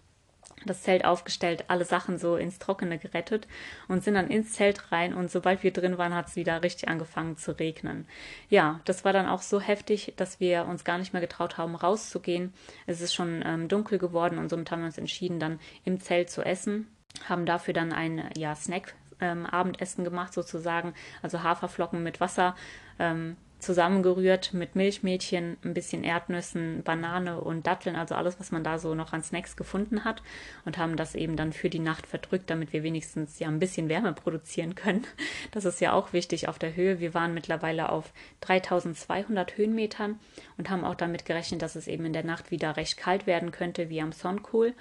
das 0.65 0.84
Zelt 0.84 1.05
aufgestellt, 1.05 1.65
alle 1.67 1.86
Sachen 1.86 2.17
so 2.17 2.36
ins 2.36 2.60
Trockene 2.60 2.98
gerettet 2.98 3.48
und 3.88 4.03
sind 4.03 4.15
dann 4.15 4.29
ins 4.29 4.53
Zelt 4.53 4.91
rein 4.91 5.13
und 5.13 5.31
sobald 5.31 5.63
wir 5.63 5.72
drin 5.72 5.98
waren, 5.98 6.13
hat 6.13 6.27
es 6.27 6.36
wieder 6.36 6.63
richtig 6.63 6.89
angefangen 6.89 7.38
zu 7.38 7.58
regnen. 7.58 8.08
Ja, 8.50 8.79
das 8.86 9.05
war 9.05 9.13
dann 9.13 9.27
auch 9.27 9.41
so 9.41 9.60
heftig, 9.60 10.13
dass 10.17 10.39
wir 10.39 10.65
uns 10.65 10.84
gar 10.84 10.98
nicht 10.98 11.13
mehr 11.13 11.22
getraut 11.22 11.58
haben, 11.58 11.75
rauszugehen. 11.75 12.53
Es 12.86 13.01
ist 13.01 13.13
schon 13.13 13.43
ähm, 13.46 13.67
dunkel 13.67 13.98
geworden 13.98 14.38
und 14.38 14.50
somit 14.50 14.72
haben 14.72 14.81
wir 14.81 14.88
uns 14.88 14.98
entschieden, 14.98 15.39
dann 15.39 15.60
im 15.86 16.00
Zelt 16.00 16.29
zu 16.29 16.43
essen, 16.43 16.88
haben 17.27 17.46
dafür 17.46 17.74
dann 17.74 17.93
ein 17.93 18.29
ja, 18.38 18.55
Snack 18.55 18.96
ähm, 19.20 19.46
Abendessen 19.46 20.03
gemacht 20.03 20.34
sozusagen, 20.34 20.93
also 21.22 21.43
Haferflocken 21.43 22.03
mit 22.03 22.20
Wasser. 22.20 22.55
Ähm, 23.00 23.38
zusammengerührt 23.62 24.53
mit 24.53 24.75
Milchmädchen, 24.75 25.58
ein 25.63 25.74
bisschen 25.74 26.03
Erdnüssen, 26.03 26.84
Banane 26.84 27.39
und 27.39 27.68
Datteln, 27.68 27.96
also 27.96 28.15
alles, 28.15 28.39
was 28.39 28.51
man 28.51 28.63
da 28.63 28.80
so 28.80 28.96
noch 28.96 29.13
an 29.13 29.24
Snacks 29.24 29.56
gefunden 29.56 30.03
hat 30.03 30.22
und 30.65 30.77
haben 30.77 30.98
das 30.98 31.15
eben 31.15 31.36
dann 31.36 31.53
für 31.53 31.70
die 31.70 31.80
Nacht 31.80 32.08
verdrückt, 32.08 32.50
damit 32.50 32.74
wir 32.74 32.84
wenigstens 32.84 33.39
ja 33.39 33.48
ein 33.48 33.60
bisschen 33.60 33.89
Wärme 33.89 34.13
produzieren 34.13 34.75
können. 34.75 35.06
Das 35.51 35.65
ist 35.65 35.82
ja 35.82 35.94
auch 35.94 36.13
wichtig 36.13 36.48
auf 36.48 36.60
der 36.60 36.75
Höhe. 36.75 37.00
Wir 37.00 37.13
waren 37.13 37.34
mittlerweile 37.34 37.89
auf 37.89 38.13
3200 38.41 39.58
Höhenmetern 39.58 40.20
und 40.58 40.70
haben 40.70 40.84
auch 40.86 40.96
damit 40.96 41.25
gerechnet, 41.25 41.62
dass 41.62 41.75
es 41.75 41.88
eben 41.88 42.06
in 42.06 42.13
der 42.13 42.24
Nacht 42.24 42.51
wieder 42.51 42.77
recht 42.77 42.98
kalt 42.98 43.27
werden 43.27 43.51
könnte, 43.51 43.89
wie 43.89 44.01
am 44.01 44.12
Sonkool. 44.12 44.74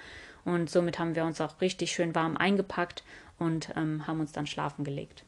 Und 0.45 0.69
somit 0.69 0.97
haben 0.97 1.15
wir 1.15 1.25
uns 1.25 1.41
auch 1.41 1.61
richtig 1.61 1.91
schön 1.91 2.15
warm 2.15 2.37
eingepackt 2.37 3.03
und 3.37 3.69
ähm, 3.75 4.07
haben 4.07 4.19
uns 4.19 4.31
dann 4.31 4.47
schlafen 4.47 4.83
gelegt. 4.83 5.23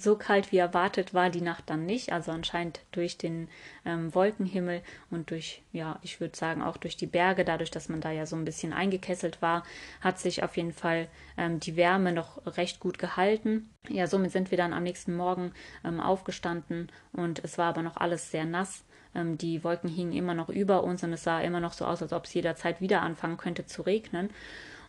So 0.00 0.14
kalt 0.14 0.52
wie 0.52 0.58
erwartet 0.58 1.12
war 1.12 1.28
die 1.28 1.40
Nacht 1.40 1.64
dann 1.66 1.84
nicht, 1.84 2.12
also 2.12 2.30
anscheinend 2.30 2.80
durch 2.92 3.18
den 3.18 3.48
ähm, 3.84 4.14
Wolkenhimmel 4.14 4.82
und 5.10 5.32
durch, 5.32 5.62
ja, 5.72 5.98
ich 6.02 6.20
würde 6.20 6.36
sagen 6.36 6.62
auch 6.62 6.76
durch 6.76 6.96
die 6.96 7.08
Berge, 7.08 7.44
dadurch, 7.44 7.72
dass 7.72 7.88
man 7.88 8.00
da 8.00 8.12
ja 8.12 8.24
so 8.24 8.36
ein 8.36 8.44
bisschen 8.44 8.72
eingekesselt 8.72 9.42
war, 9.42 9.64
hat 10.00 10.20
sich 10.20 10.44
auf 10.44 10.56
jeden 10.56 10.72
Fall 10.72 11.08
ähm, 11.36 11.58
die 11.58 11.74
Wärme 11.74 12.12
noch 12.12 12.40
recht 12.56 12.78
gut 12.78 13.00
gehalten. 13.00 13.70
Ja, 13.88 14.06
somit 14.06 14.30
sind 14.30 14.52
wir 14.52 14.58
dann 14.58 14.72
am 14.72 14.84
nächsten 14.84 15.16
Morgen 15.16 15.52
ähm, 15.84 15.98
aufgestanden 15.98 16.92
und 17.12 17.42
es 17.42 17.58
war 17.58 17.66
aber 17.66 17.82
noch 17.82 17.96
alles 17.96 18.30
sehr 18.30 18.44
nass. 18.44 18.84
Ähm, 19.16 19.36
die 19.36 19.64
Wolken 19.64 19.90
hingen 19.90 20.12
immer 20.12 20.34
noch 20.34 20.48
über 20.48 20.84
uns 20.84 21.02
und 21.02 21.12
es 21.12 21.24
sah 21.24 21.40
immer 21.40 21.58
noch 21.58 21.72
so 21.72 21.84
aus, 21.84 22.02
als 22.02 22.12
ob 22.12 22.26
es 22.26 22.34
jederzeit 22.34 22.80
wieder 22.80 23.02
anfangen 23.02 23.36
könnte 23.36 23.66
zu 23.66 23.82
regnen. 23.82 24.30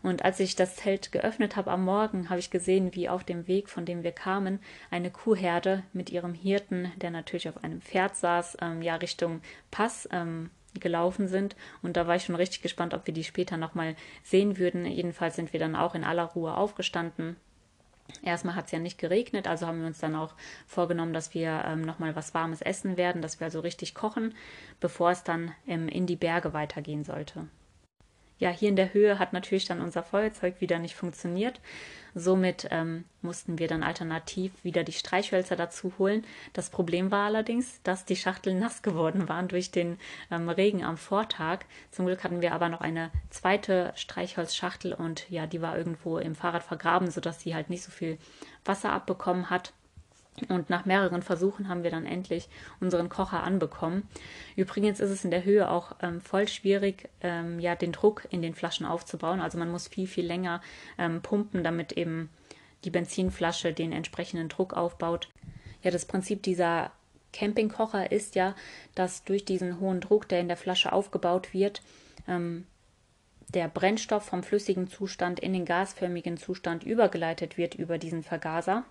Und 0.01 0.24
als 0.24 0.39
ich 0.39 0.56
das 0.56 0.77
Zelt 0.77 1.12
geöffnet 1.12 1.56
habe 1.56 1.72
am 1.72 1.84
Morgen, 1.84 2.29
habe 2.29 2.39
ich 2.39 2.50
gesehen, 2.50 2.96
wie 2.96 3.10
auf 3.10 3.24
dem 3.24 3.48
Weg, 3.48 3.70
von 3.70 3.86
dem 3.86 4.03
wir 4.03 4.13
kamen, 4.13 4.60
eine 4.91 5.12
Kuhherde 5.12 5.84
mit 5.91 6.10
ihrem 6.10 6.34
Hirten, 6.34 6.91
der 6.98 7.12
natürlich 7.12 7.50
auf 7.50 7.63
einem 7.63 7.82
Pferd 7.82 8.15
saß, 8.15 8.58
ähm, 8.62 8.82
ja 8.82 8.96
Richtung 8.96 9.41
Pass 9.72 10.08
ähm, 10.12 10.51
gelaufen 10.79 11.27
sind. 11.27 11.56
Und 11.82 11.98
da 11.98 12.08
war 12.08 12.15
ich 12.15 12.24
schon 12.24 12.36
richtig 12.36 12.62
gespannt, 12.62 12.94
ob 12.94 13.08
wir 13.08 13.13
die 13.13 13.25
später 13.25 13.58
nochmal 13.58 13.96
sehen 14.24 14.58
würden. 14.58 14.86
Jedenfalls 14.86 15.36
sind 15.36 15.51
wir 15.51 15.60
dann 15.60 15.75
auch 15.75 15.96
in 15.96 16.06
aller 16.06 16.25
Ruhe 16.25 16.56
aufgestanden. 16.56 17.36
Erstmal 18.24 18.56
hat 18.56 18.65
es 18.65 18.72
ja 18.72 18.79
nicht 18.79 18.98
geregnet, 18.98 19.48
also 19.48 19.68
haben 19.68 19.82
wir 19.82 19.88
uns 19.88 20.00
dann 20.00 20.15
auch 20.15 20.34
vorgenommen, 20.65 21.13
dass 21.13 21.36
wir 21.36 21.63
ähm, 21.68 21.82
nochmal 21.82 22.15
was 22.15 22.34
Warmes 22.34 22.62
essen 22.62 22.98
werden, 22.98 23.22
dass 23.22 23.39
wir 23.39 23.46
also 23.46 23.60
richtig 23.60 23.94
kochen, 23.94 24.34
bevor 24.79 25.12
es 25.12 25.24
dann 25.24 25.51
ähm, 25.68 25.88
in 25.88 26.08
die 26.08 26.15
Berge 26.15 26.53
weitergehen 26.53 27.03
sollte 27.03 27.48
ja, 28.39 28.50
hier 28.50 28.69
in 28.69 28.77
der 28.77 28.93
Höhe 28.93 29.19
hat 29.19 29.34
natürlich 29.34 29.65
dann 29.65 29.81
unser 29.81 30.01
Feuerzeug 30.01 30.62
wieder 30.62 30.79
nicht 30.79 30.96
funktioniert. 30.96 31.60
Somit 32.15 32.67
ähm, 32.72 33.03
mussten 33.22 33.60
wir 33.60 33.67
dann 33.67 33.84
alternativ 33.84 34.51
wieder 34.63 34.84
die 34.84 34.93
Streichhölzer 34.93 35.55
dazu 35.55 35.93
holen. 36.00 36.25
Das 36.53 36.69
Problem 36.69 37.12
war 37.12 37.25
allerdings, 37.25 37.81
dass 37.84 38.05
die 38.05 38.15
Schachteln 38.15 38.58
nass 38.60 38.81
geworden 38.81 39.29
waren 39.29 39.50
durch 39.50 39.72
den 39.72 40.00
ähm, 40.31 40.50
Regen 40.50 40.84
am 40.84 40.98
Vortag. 40.98 41.60
Zum 41.91 42.05
Glück 42.05 42.24
hatten 42.24 42.41
wir 42.41 42.53
aber 42.53 42.69
noch 42.69 42.81
eine 42.81 43.12
zweite 43.29 43.91
Streichholzschachtel 43.96 44.93
und 44.93 45.29
ja, 45.29 45.46
die 45.46 45.62
war 45.62 45.77
irgendwo 45.77 46.17
im 46.17 46.34
Fahrrad 46.34 46.63
vergraben, 46.63 47.12
sodass 47.12 47.41
sie 47.41 47.53
halt 47.53 47.69
nicht 47.69 47.84
so 47.84 47.91
viel 47.91 48.17
Wasser 48.65 48.91
abbekommen 48.91 49.50
hat. 49.50 49.74
Und 50.48 50.69
nach 50.69 50.86
mehreren 50.86 51.22
Versuchen 51.22 51.67
haben 51.67 51.84
wir 51.84 51.91
dann 51.91 52.05
endlich 52.05 52.50
unseren 52.79 53.10
Kocher 53.10 53.43
anbekommen. 53.43 54.08
Übrigens 54.55 55.00
ist 55.00 55.10
es 55.10 55.25
in 55.25 55.31
der 55.31 55.43
Höhe 55.43 55.69
auch 55.69 55.96
ähm, 56.01 56.22
voll 56.22 56.48
schwierig, 56.48 57.10
ähm, 57.22 57.60
ja, 57.60 57.75
den 57.75 57.91
Druck 57.91 58.27
in 58.29 58.41
den 58.41 58.53
Flaschen 58.53 58.86
aufzubauen. 58.86 59.41
Also 59.41 59.58
man 59.58 59.72
muss 59.72 59.88
viel, 59.88 60.08
viel 60.08 60.25
länger 60.25 60.62
ähm, 60.98 61.22
pumpen, 61.22 61.63
damit 61.63 61.93
eben 61.93 62.29
die 62.86 62.91
Benzinflasche 62.91 63.74
den 63.74 63.91
entsprechenden 63.91 64.50
Druck 64.50 64.74
aufbaut. 64.74 65.29
Ja, 65.84 65.91
das 65.91 66.05
Prinzip 66.05 66.43
dieser 66.43 66.91
Campingkocher 67.34 68.12
ist 68.12 68.36
ja, 68.36 68.55
dass 68.96 69.24
durch 69.24 69.46
diesen 69.46 69.79
hohen 69.79 70.01
Druck, 70.01 70.27
der 70.27 70.39
in 70.39 70.48
der 70.48 70.58
Flasche 70.58 70.91
aufgebaut 70.91 71.53
wird, 71.53 71.81
ähm, 72.27 72.65
der 73.50 73.67
Brennstoff 73.67 74.25
vom 74.25 74.43
flüssigen 74.43 74.88
Zustand 74.88 75.39
in 75.39 75.53
den 75.53 75.65
gasförmigen 75.65 76.38
Zustand 76.38 76.84
übergeleitet 76.84 77.58
wird 77.58 77.75
über 77.75 77.98
diesen 77.98 78.24
Vergaser. 78.24 78.86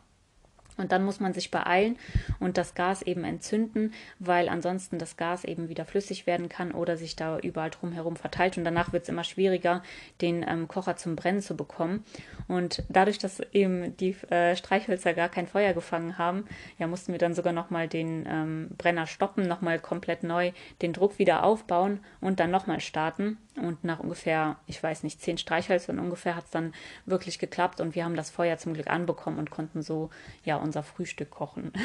Und 0.79 0.93
dann 0.93 1.05
muss 1.05 1.21
man 1.21 1.35
sich 1.35 1.51
beeilen 1.51 1.99
und 2.41 2.57
das 2.57 2.75
Gas 2.75 3.03
eben 3.03 3.25
entzünden, 3.25 3.93
weil 4.19 4.49
ansonsten 4.49 4.99
das 4.99 5.17
Gas 5.17 5.45
eben 5.45 5.69
wieder 5.69 5.85
flüssig 5.85 6.27
werden 6.27 6.49
kann 6.49 6.73
oder 6.73 6.97
sich 6.97 7.17
da 7.17 7.39
überall 7.39 7.71
drumherum 7.71 8.17
verteilt. 8.17 8.57
Und 8.57 8.65
danach 8.65 8.93
wird 8.93 9.03
es 9.03 9.09
immer 9.09 9.25
schwieriger, 9.25 9.83
den 10.21 10.45
ähm, 10.49 10.69
Kocher 10.69 10.97
zum 10.97 11.17
Brennen 11.17 11.43
zu 11.43 11.57
bekommen. 11.57 12.05
Und 12.47 12.85
dadurch, 12.89 13.19
dass 13.19 13.41
eben 13.53 13.97
die 13.97 14.17
äh, 14.31 14.57
Streichhölzer 14.57 15.15
gar 15.15 15.29
kein 15.29 15.47
Feuer 15.47 15.75
gefangen 15.75 16.17
haben, 16.17 16.47
ja, 16.79 16.87
mussten 16.87 17.13
wir 17.13 17.19
dann 17.19 17.35
sogar 17.35 17.53
nochmal 17.53 17.89
den 17.89 18.27
ähm, 18.27 18.71
Brenner 18.79 19.07
stoppen, 19.07 19.47
nochmal 19.47 19.79
komplett 19.79 20.23
neu 20.23 20.53
den 20.81 20.93
Druck 20.93 21.19
wieder 21.19 21.43
aufbauen 21.45 22.01
und 22.21 22.41
dann 22.41 22.51
nochmal 22.51 22.81
starten. 22.81 23.39
Und 23.59 23.85
nach 23.85 24.01
ungefähr, 24.01 24.57
ich 24.67 24.83
weiß 24.83 25.03
nicht, 25.03 25.21
zehn 25.21 25.39
Streichhölzern 25.39 25.99
ungefähr 25.99 26.37
hat 26.37 26.45
es 26.45 26.51
dann 26.51 26.73
wirklich 27.07 27.39
geklappt 27.39 27.81
und 27.81 27.95
wir 27.95 28.05
haben 28.05 28.17
das 28.17 28.31
Feuer 28.31 28.59
zum 28.59 28.75
Glück 28.75 28.89
anbekommen 28.89 29.39
und 29.39 29.51
konnten 29.51 29.83
so 29.83 30.11
ja 30.45 30.57
unser 30.57 30.83
Frühstück 30.83 31.31
kochen. 31.31 31.73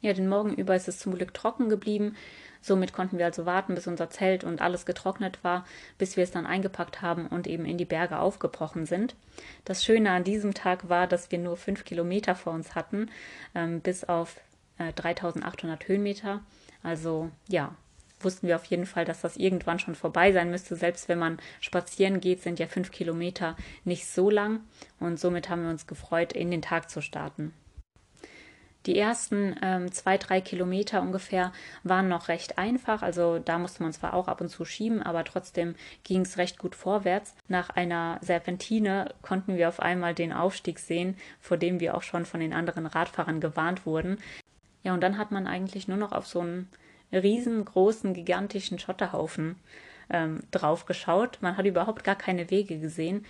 Ja, 0.00 0.12
den 0.12 0.28
Morgen 0.28 0.54
über 0.54 0.76
ist 0.76 0.86
es 0.86 1.00
zum 1.00 1.14
Glück 1.14 1.34
trocken 1.34 1.68
geblieben. 1.68 2.14
Somit 2.60 2.92
konnten 2.92 3.18
wir 3.18 3.24
also 3.24 3.46
warten, 3.46 3.74
bis 3.74 3.88
unser 3.88 4.10
Zelt 4.10 4.44
und 4.44 4.60
alles 4.60 4.86
getrocknet 4.86 5.42
war, 5.42 5.64
bis 5.96 6.16
wir 6.16 6.24
es 6.24 6.30
dann 6.30 6.46
eingepackt 6.46 7.02
haben 7.02 7.26
und 7.26 7.46
eben 7.46 7.64
in 7.64 7.78
die 7.78 7.84
Berge 7.84 8.18
aufgebrochen 8.18 8.86
sind. 8.86 9.16
Das 9.64 9.84
Schöne 9.84 10.10
an 10.12 10.24
diesem 10.24 10.54
Tag 10.54 10.88
war, 10.88 11.06
dass 11.08 11.32
wir 11.32 11.38
nur 11.38 11.56
fünf 11.56 11.84
Kilometer 11.84 12.36
vor 12.36 12.52
uns 12.52 12.74
hatten, 12.76 13.10
ähm, 13.54 13.80
bis 13.80 14.04
auf 14.04 14.40
äh, 14.78 14.92
3800 14.92 15.88
Höhenmeter. 15.88 16.42
Also 16.82 17.30
ja, 17.48 17.74
wussten 18.20 18.48
wir 18.48 18.56
auf 18.56 18.64
jeden 18.66 18.86
Fall, 18.86 19.04
dass 19.04 19.20
das 19.20 19.36
irgendwann 19.36 19.78
schon 19.78 19.94
vorbei 19.94 20.32
sein 20.32 20.50
müsste. 20.50 20.76
Selbst 20.76 21.08
wenn 21.08 21.18
man 21.18 21.38
spazieren 21.60 22.20
geht, 22.20 22.42
sind 22.42 22.58
ja 22.58 22.66
fünf 22.66 22.90
Kilometer 22.90 23.56
nicht 23.84 24.06
so 24.06 24.30
lang. 24.30 24.60
Und 25.00 25.18
somit 25.18 25.48
haben 25.48 25.62
wir 25.62 25.70
uns 25.70 25.86
gefreut, 25.86 26.32
in 26.32 26.50
den 26.50 26.62
Tag 26.62 26.90
zu 26.90 27.00
starten. 27.00 27.52
Die 28.86 28.98
ersten 28.98 29.54
ähm, 29.60 29.92
zwei, 29.92 30.16
drei 30.16 30.40
Kilometer 30.40 31.02
ungefähr 31.02 31.52
waren 31.82 32.08
noch 32.08 32.28
recht 32.28 32.56
einfach. 32.56 33.02
Also 33.02 33.38
da 33.38 33.58
musste 33.58 33.82
man 33.82 33.92
zwar 33.92 34.14
auch 34.14 34.28
ab 34.28 34.40
und 34.40 34.48
zu 34.48 34.64
schieben, 34.64 35.02
aber 35.02 35.24
trotzdem 35.24 35.74
ging 36.04 36.22
es 36.22 36.38
recht 36.38 36.58
gut 36.58 36.74
vorwärts. 36.74 37.34
Nach 37.48 37.68
einer 37.68 38.18
Serpentine 38.22 39.12
konnten 39.20 39.56
wir 39.56 39.68
auf 39.68 39.80
einmal 39.80 40.14
den 40.14 40.32
Aufstieg 40.32 40.78
sehen, 40.78 41.16
vor 41.40 41.58
dem 41.58 41.80
wir 41.80 41.94
auch 41.96 42.02
schon 42.02 42.24
von 42.24 42.40
den 42.40 42.54
anderen 42.54 42.86
Radfahrern 42.86 43.40
gewarnt 43.40 43.84
wurden. 43.84 44.18
Ja, 44.84 44.94
und 44.94 45.02
dann 45.02 45.18
hat 45.18 45.32
man 45.32 45.46
eigentlich 45.46 45.86
nur 45.86 45.98
noch 45.98 46.12
auf 46.12 46.26
so 46.26 46.40
einen 46.40 46.70
riesengroßen, 47.12 48.14
gigantischen 48.14 48.78
Schotterhaufen 48.78 49.56
ähm, 50.10 50.40
drauf 50.50 50.86
geschaut. 50.86 51.38
Man 51.40 51.56
hat 51.56 51.66
überhaupt 51.66 52.04
gar 52.04 52.16
keine 52.16 52.50
Wege 52.50 52.78
gesehen. 52.78 53.24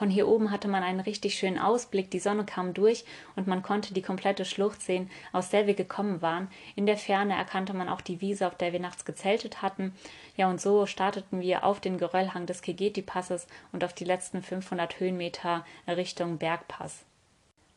Von 0.00 0.08
hier 0.08 0.28
oben 0.28 0.50
hatte 0.50 0.66
man 0.66 0.82
einen 0.82 1.00
richtig 1.00 1.34
schönen 1.34 1.58
Ausblick, 1.58 2.10
die 2.10 2.20
Sonne 2.20 2.46
kam 2.46 2.72
durch 2.72 3.04
und 3.36 3.46
man 3.46 3.62
konnte 3.62 3.92
die 3.92 4.00
komplette 4.00 4.46
Schlucht 4.46 4.80
sehen, 4.80 5.10
aus 5.30 5.50
der 5.50 5.66
wir 5.66 5.74
gekommen 5.74 6.22
waren. 6.22 6.48
In 6.74 6.86
der 6.86 6.96
Ferne 6.96 7.34
erkannte 7.34 7.74
man 7.74 7.90
auch 7.90 8.00
die 8.00 8.22
Wiese, 8.22 8.46
auf 8.46 8.56
der 8.56 8.72
wir 8.72 8.80
nachts 8.80 9.04
gezeltet 9.04 9.60
hatten. 9.60 9.92
Ja, 10.38 10.48
und 10.48 10.58
so 10.58 10.86
starteten 10.86 11.42
wir 11.42 11.64
auf 11.64 11.80
den 11.80 11.98
Geröllhang 11.98 12.46
des 12.46 12.62
Kegeti-Passes 12.62 13.46
und 13.72 13.84
auf 13.84 13.92
die 13.92 14.04
letzten 14.04 14.42
500 14.42 15.00
Höhenmeter 15.00 15.66
Richtung 15.86 16.38
Bergpass 16.38 17.04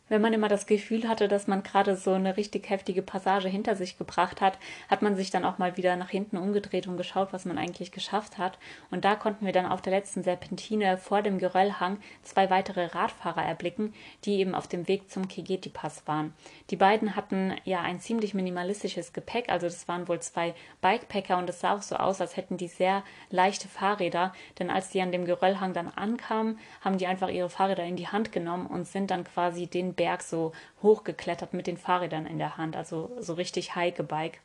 wenn 0.09 0.21
man 0.21 0.33
immer 0.33 0.49
das 0.49 0.65
Gefühl 0.65 1.07
hatte, 1.07 1.27
dass 1.27 1.47
man 1.47 1.63
gerade 1.63 1.95
so 1.95 2.11
eine 2.11 2.35
richtig 2.35 2.69
heftige 2.69 3.01
Passage 3.01 3.47
hinter 3.47 3.75
sich 3.75 3.97
gebracht 3.97 4.41
hat, 4.41 4.59
hat 4.89 5.01
man 5.01 5.15
sich 5.15 5.31
dann 5.31 5.45
auch 5.45 5.57
mal 5.57 5.77
wieder 5.77 5.95
nach 5.95 6.09
hinten 6.09 6.37
umgedreht 6.37 6.87
und 6.87 6.97
geschaut, 6.97 7.31
was 7.31 7.45
man 7.45 7.57
eigentlich 7.57 7.91
geschafft 7.91 8.37
hat. 8.37 8.59
Und 8.91 9.05
da 9.05 9.15
konnten 9.15 9.45
wir 9.45 9.53
dann 9.53 9.65
auf 9.65 9.81
der 9.81 9.93
letzten 9.93 10.23
Serpentine 10.23 10.97
vor 10.97 11.21
dem 11.21 11.39
Geröllhang 11.39 11.99
zwei 12.21 12.49
weitere 12.49 12.85
Radfahrer 12.85 13.43
erblicken, 13.43 13.93
die 14.25 14.39
eben 14.39 14.55
auf 14.55 14.67
dem 14.67 14.87
Weg 14.87 15.09
zum 15.09 15.27
Kegeti-Pass 15.27 16.05
waren. 16.05 16.33
Die 16.69 16.75
beiden 16.75 17.15
hatten 17.15 17.53
ja 17.63 17.81
ein 17.81 18.01
ziemlich 18.01 18.33
minimalistisches 18.33 19.13
Gepäck, 19.13 19.49
also 19.49 19.67
das 19.67 19.87
waren 19.87 20.07
wohl 20.09 20.19
zwei 20.19 20.53
Bikepacker 20.81 21.37
und 21.37 21.49
es 21.49 21.61
sah 21.61 21.75
auch 21.75 21.81
so 21.81 21.95
aus, 21.95 22.19
als 22.19 22.35
hätten 22.35 22.57
die 22.57 22.67
sehr 22.67 23.03
leichte 23.29 23.69
Fahrräder, 23.69 24.33
denn 24.59 24.69
als 24.69 24.89
die 24.89 25.01
an 25.01 25.11
dem 25.11 25.25
Geröllhang 25.25 25.73
dann 25.73 25.87
ankamen, 25.87 26.59
haben 26.81 26.97
die 26.97 27.07
einfach 27.07 27.29
ihre 27.29 27.49
Fahrräder 27.49 27.83
in 27.83 27.95
die 27.95 28.09
Hand 28.09 28.31
genommen 28.31 28.67
und 28.67 28.85
sind 28.85 29.09
dann 29.09 29.23
quasi 29.23 29.67
den 29.67 29.92
Berg 29.95 30.21
so 30.21 30.51
hochgeklettert 30.81 31.53
mit 31.53 31.67
den 31.67 31.77
Fahrrädern 31.77 32.25
in 32.25 32.37
der 32.37 32.57
Hand, 32.57 32.75
also 32.75 33.11
so 33.19 33.33
richtig 33.33 33.75
Hike-Bike. 33.75 34.39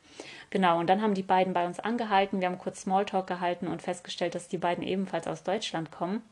Genau, 0.49 0.79
und 0.79 0.87
dann 0.87 1.01
haben 1.01 1.13
die 1.13 1.23
beiden 1.23 1.53
bei 1.53 1.65
uns 1.65 1.79
angehalten, 1.79 2.39
wir 2.39 2.47
haben 2.47 2.57
kurz 2.57 2.81
Smalltalk 2.81 3.27
gehalten 3.27 3.67
und 3.67 3.81
festgestellt, 3.81 4.35
dass 4.35 4.47
die 4.47 4.57
beiden 4.57 4.83
ebenfalls 4.83 5.27
aus 5.27 5.43
Deutschland 5.43 5.91
kommen. 5.91 6.23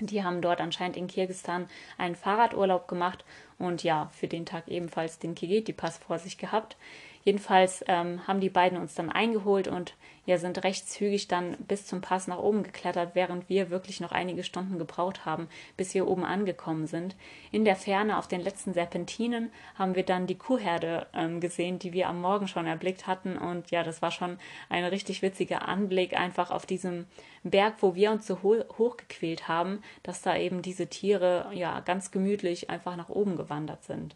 Die 0.00 0.22
haben 0.22 0.40
dort 0.40 0.60
anscheinend 0.60 0.96
in 0.96 1.08
Kirgistan 1.08 1.68
einen 1.96 2.14
Fahrradurlaub 2.14 2.86
gemacht 2.86 3.24
und 3.58 3.82
ja, 3.82 4.10
für 4.12 4.28
den 4.28 4.46
Tag 4.46 4.68
ebenfalls 4.68 5.18
den 5.18 5.34
Kigeti-Pass 5.34 5.98
vor 5.98 6.18
sich 6.18 6.38
gehabt. 6.38 6.76
Jedenfalls 7.24 7.84
ähm, 7.88 8.26
haben 8.26 8.40
die 8.40 8.48
beiden 8.48 8.78
uns 8.78 8.94
dann 8.94 9.10
eingeholt 9.10 9.68
und 9.68 9.94
ja, 10.28 10.36
sind 10.36 10.62
recht 10.62 10.86
zügig 10.88 11.26
dann 11.26 11.56
bis 11.56 11.86
zum 11.86 12.02
Pass 12.02 12.26
nach 12.26 12.38
oben 12.38 12.62
geklettert, 12.62 13.14
während 13.14 13.48
wir 13.48 13.70
wirklich 13.70 13.98
noch 14.00 14.12
einige 14.12 14.44
Stunden 14.44 14.78
gebraucht 14.78 15.24
haben, 15.24 15.48
bis 15.78 15.94
wir 15.94 16.06
oben 16.06 16.24
angekommen 16.24 16.86
sind. 16.86 17.16
In 17.50 17.64
der 17.64 17.76
Ferne 17.76 18.18
auf 18.18 18.28
den 18.28 18.42
letzten 18.42 18.74
Serpentinen 18.74 19.50
haben 19.74 19.94
wir 19.94 20.02
dann 20.02 20.26
die 20.26 20.36
Kuhherde 20.36 21.06
ähm, 21.14 21.40
gesehen, 21.40 21.78
die 21.78 21.94
wir 21.94 22.08
am 22.08 22.20
Morgen 22.20 22.46
schon 22.46 22.66
erblickt 22.66 23.06
hatten. 23.06 23.38
Und 23.38 23.70
ja, 23.70 23.82
das 23.82 24.02
war 24.02 24.10
schon 24.10 24.38
ein 24.68 24.84
richtig 24.84 25.22
witziger 25.22 25.66
Anblick, 25.66 26.14
einfach 26.14 26.50
auf 26.50 26.66
diesem 26.66 27.06
Berg, 27.42 27.76
wo 27.80 27.94
wir 27.94 28.10
uns 28.10 28.26
so 28.26 28.42
ho 28.42 28.56
hochgequält 28.76 29.48
haben, 29.48 29.82
dass 30.02 30.20
da 30.20 30.36
eben 30.36 30.60
diese 30.60 30.88
Tiere 30.88 31.50
ja 31.54 31.80
ganz 31.80 32.10
gemütlich 32.10 32.68
einfach 32.68 32.96
nach 32.96 33.08
oben 33.08 33.36
gewandert 33.48 33.84
sind. 33.84 34.14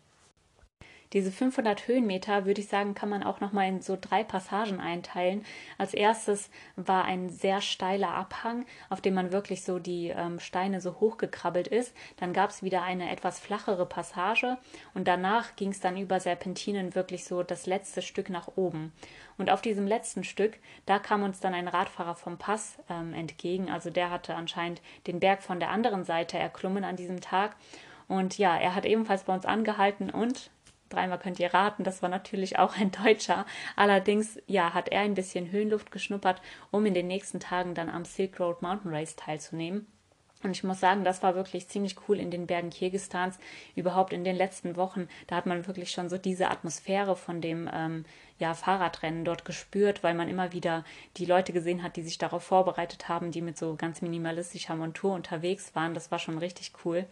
Diese 1.12 1.30
500 1.30 1.88
Höhenmeter, 1.88 2.46
würde 2.46 2.62
ich 2.62 2.68
sagen, 2.68 2.94
kann 2.94 3.10
man 3.10 3.22
auch 3.22 3.40
nochmal 3.40 3.68
in 3.68 3.82
so 3.82 3.98
drei 4.00 4.24
Passagen 4.24 4.80
einteilen. 4.80 5.44
Als 5.76 5.92
erstes 5.92 6.48
war 6.74 7.04
ein 7.04 7.28
sehr 7.28 7.60
steiler 7.60 8.14
Abhang, 8.14 8.64
auf 8.88 9.02
dem 9.02 9.12
man 9.12 9.30
wirklich 9.30 9.62
so 9.62 9.78
die 9.78 10.08
ähm, 10.08 10.40
Steine 10.40 10.80
so 10.80 11.00
hochgekrabbelt 11.00 11.68
ist. 11.68 11.94
Dann 12.16 12.32
gab 12.32 12.48
es 12.48 12.62
wieder 12.62 12.82
eine 12.82 13.10
etwas 13.10 13.40
flachere 13.40 13.84
Passage 13.84 14.56
und 14.94 15.06
danach 15.06 15.54
ging 15.56 15.68
es 15.68 15.80
dann 15.80 15.98
über 15.98 16.18
Serpentinen 16.18 16.94
wirklich 16.94 17.24
so 17.24 17.42
das 17.42 17.66
letzte 17.66 18.00
Stück 18.00 18.30
nach 18.30 18.48
oben. 18.56 18.92
Und 19.36 19.50
auf 19.50 19.60
diesem 19.60 19.86
letzten 19.86 20.24
Stück, 20.24 20.58
da 20.86 20.98
kam 20.98 21.24
uns 21.24 21.40
dann 21.40 21.52
ein 21.52 21.68
Radfahrer 21.68 22.14
vom 22.14 22.38
Pass 22.38 22.78
ähm, 22.88 23.12
entgegen. 23.12 23.70
Also 23.70 23.90
der 23.90 24.10
hatte 24.10 24.34
anscheinend 24.34 24.80
den 25.06 25.20
Berg 25.20 25.42
von 25.42 25.60
der 25.60 25.70
anderen 25.70 26.04
Seite 26.04 26.38
erklommen 26.38 26.84
an 26.84 26.96
diesem 26.96 27.20
Tag. 27.20 27.54
Und 28.12 28.36
ja, 28.36 28.58
er 28.58 28.74
hat 28.74 28.84
ebenfalls 28.84 29.24
bei 29.24 29.32
uns 29.32 29.46
angehalten 29.46 30.10
und 30.10 30.50
Dreimal 30.90 31.18
könnt 31.18 31.40
ihr 31.40 31.54
raten, 31.54 31.84
das 31.84 32.02
war 32.02 32.10
natürlich 32.10 32.58
auch 32.58 32.76
ein 32.76 32.90
Deutscher. 32.90 33.46
Allerdings, 33.76 34.38
ja, 34.46 34.74
hat 34.74 34.90
er 34.90 35.00
ein 35.00 35.14
bisschen 35.14 35.50
Höhenluft 35.50 35.90
geschnuppert, 35.90 36.42
um 36.70 36.84
in 36.84 36.92
den 36.92 37.06
nächsten 37.06 37.40
Tagen 37.40 37.74
dann 37.74 37.88
am 37.88 38.04
Silk 38.04 38.38
Road 38.38 38.60
Mountain 38.60 38.92
Race 38.92 39.16
teilzunehmen. 39.16 39.86
Und 40.42 40.50
ich 40.50 40.64
muss 40.64 40.80
sagen, 40.80 41.02
das 41.02 41.22
war 41.22 41.34
wirklich 41.34 41.68
ziemlich 41.68 41.96
cool 42.06 42.18
in 42.20 42.30
den 42.30 42.46
Bergen 42.46 42.68
Kirgistans. 42.68 43.38
Überhaupt 43.74 44.12
in 44.12 44.22
den 44.22 44.36
letzten 44.36 44.76
Wochen, 44.76 45.08
da 45.28 45.36
hat 45.36 45.46
man 45.46 45.66
wirklich 45.66 45.90
schon 45.90 46.10
so 46.10 46.18
diese 46.18 46.50
Atmosphäre 46.50 47.16
von 47.16 47.40
dem 47.40 47.70
ähm, 47.72 48.04
ja, 48.38 48.54
Fahrradrennen 48.54 49.24
dort 49.24 49.44
gespürt, 49.44 50.02
weil 50.02 50.14
man 50.14 50.28
immer 50.28 50.52
wieder 50.52 50.84
die 51.16 51.26
Leute 51.26 51.52
gesehen 51.52 51.82
hat, 51.82 51.96
die 51.96 52.02
sich 52.02 52.18
darauf 52.18 52.42
vorbereitet 52.42 53.08
haben, 53.08 53.30
die 53.30 53.42
mit 53.42 53.56
so 53.56 53.76
ganz 53.76 54.02
minimalistischer 54.02 54.74
Montur 54.74 55.14
unterwegs 55.14 55.74
waren. 55.74 55.94
Das 55.94 56.10
war 56.10 56.18
schon 56.18 56.38
richtig 56.38 56.72
cool. 56.84 57.06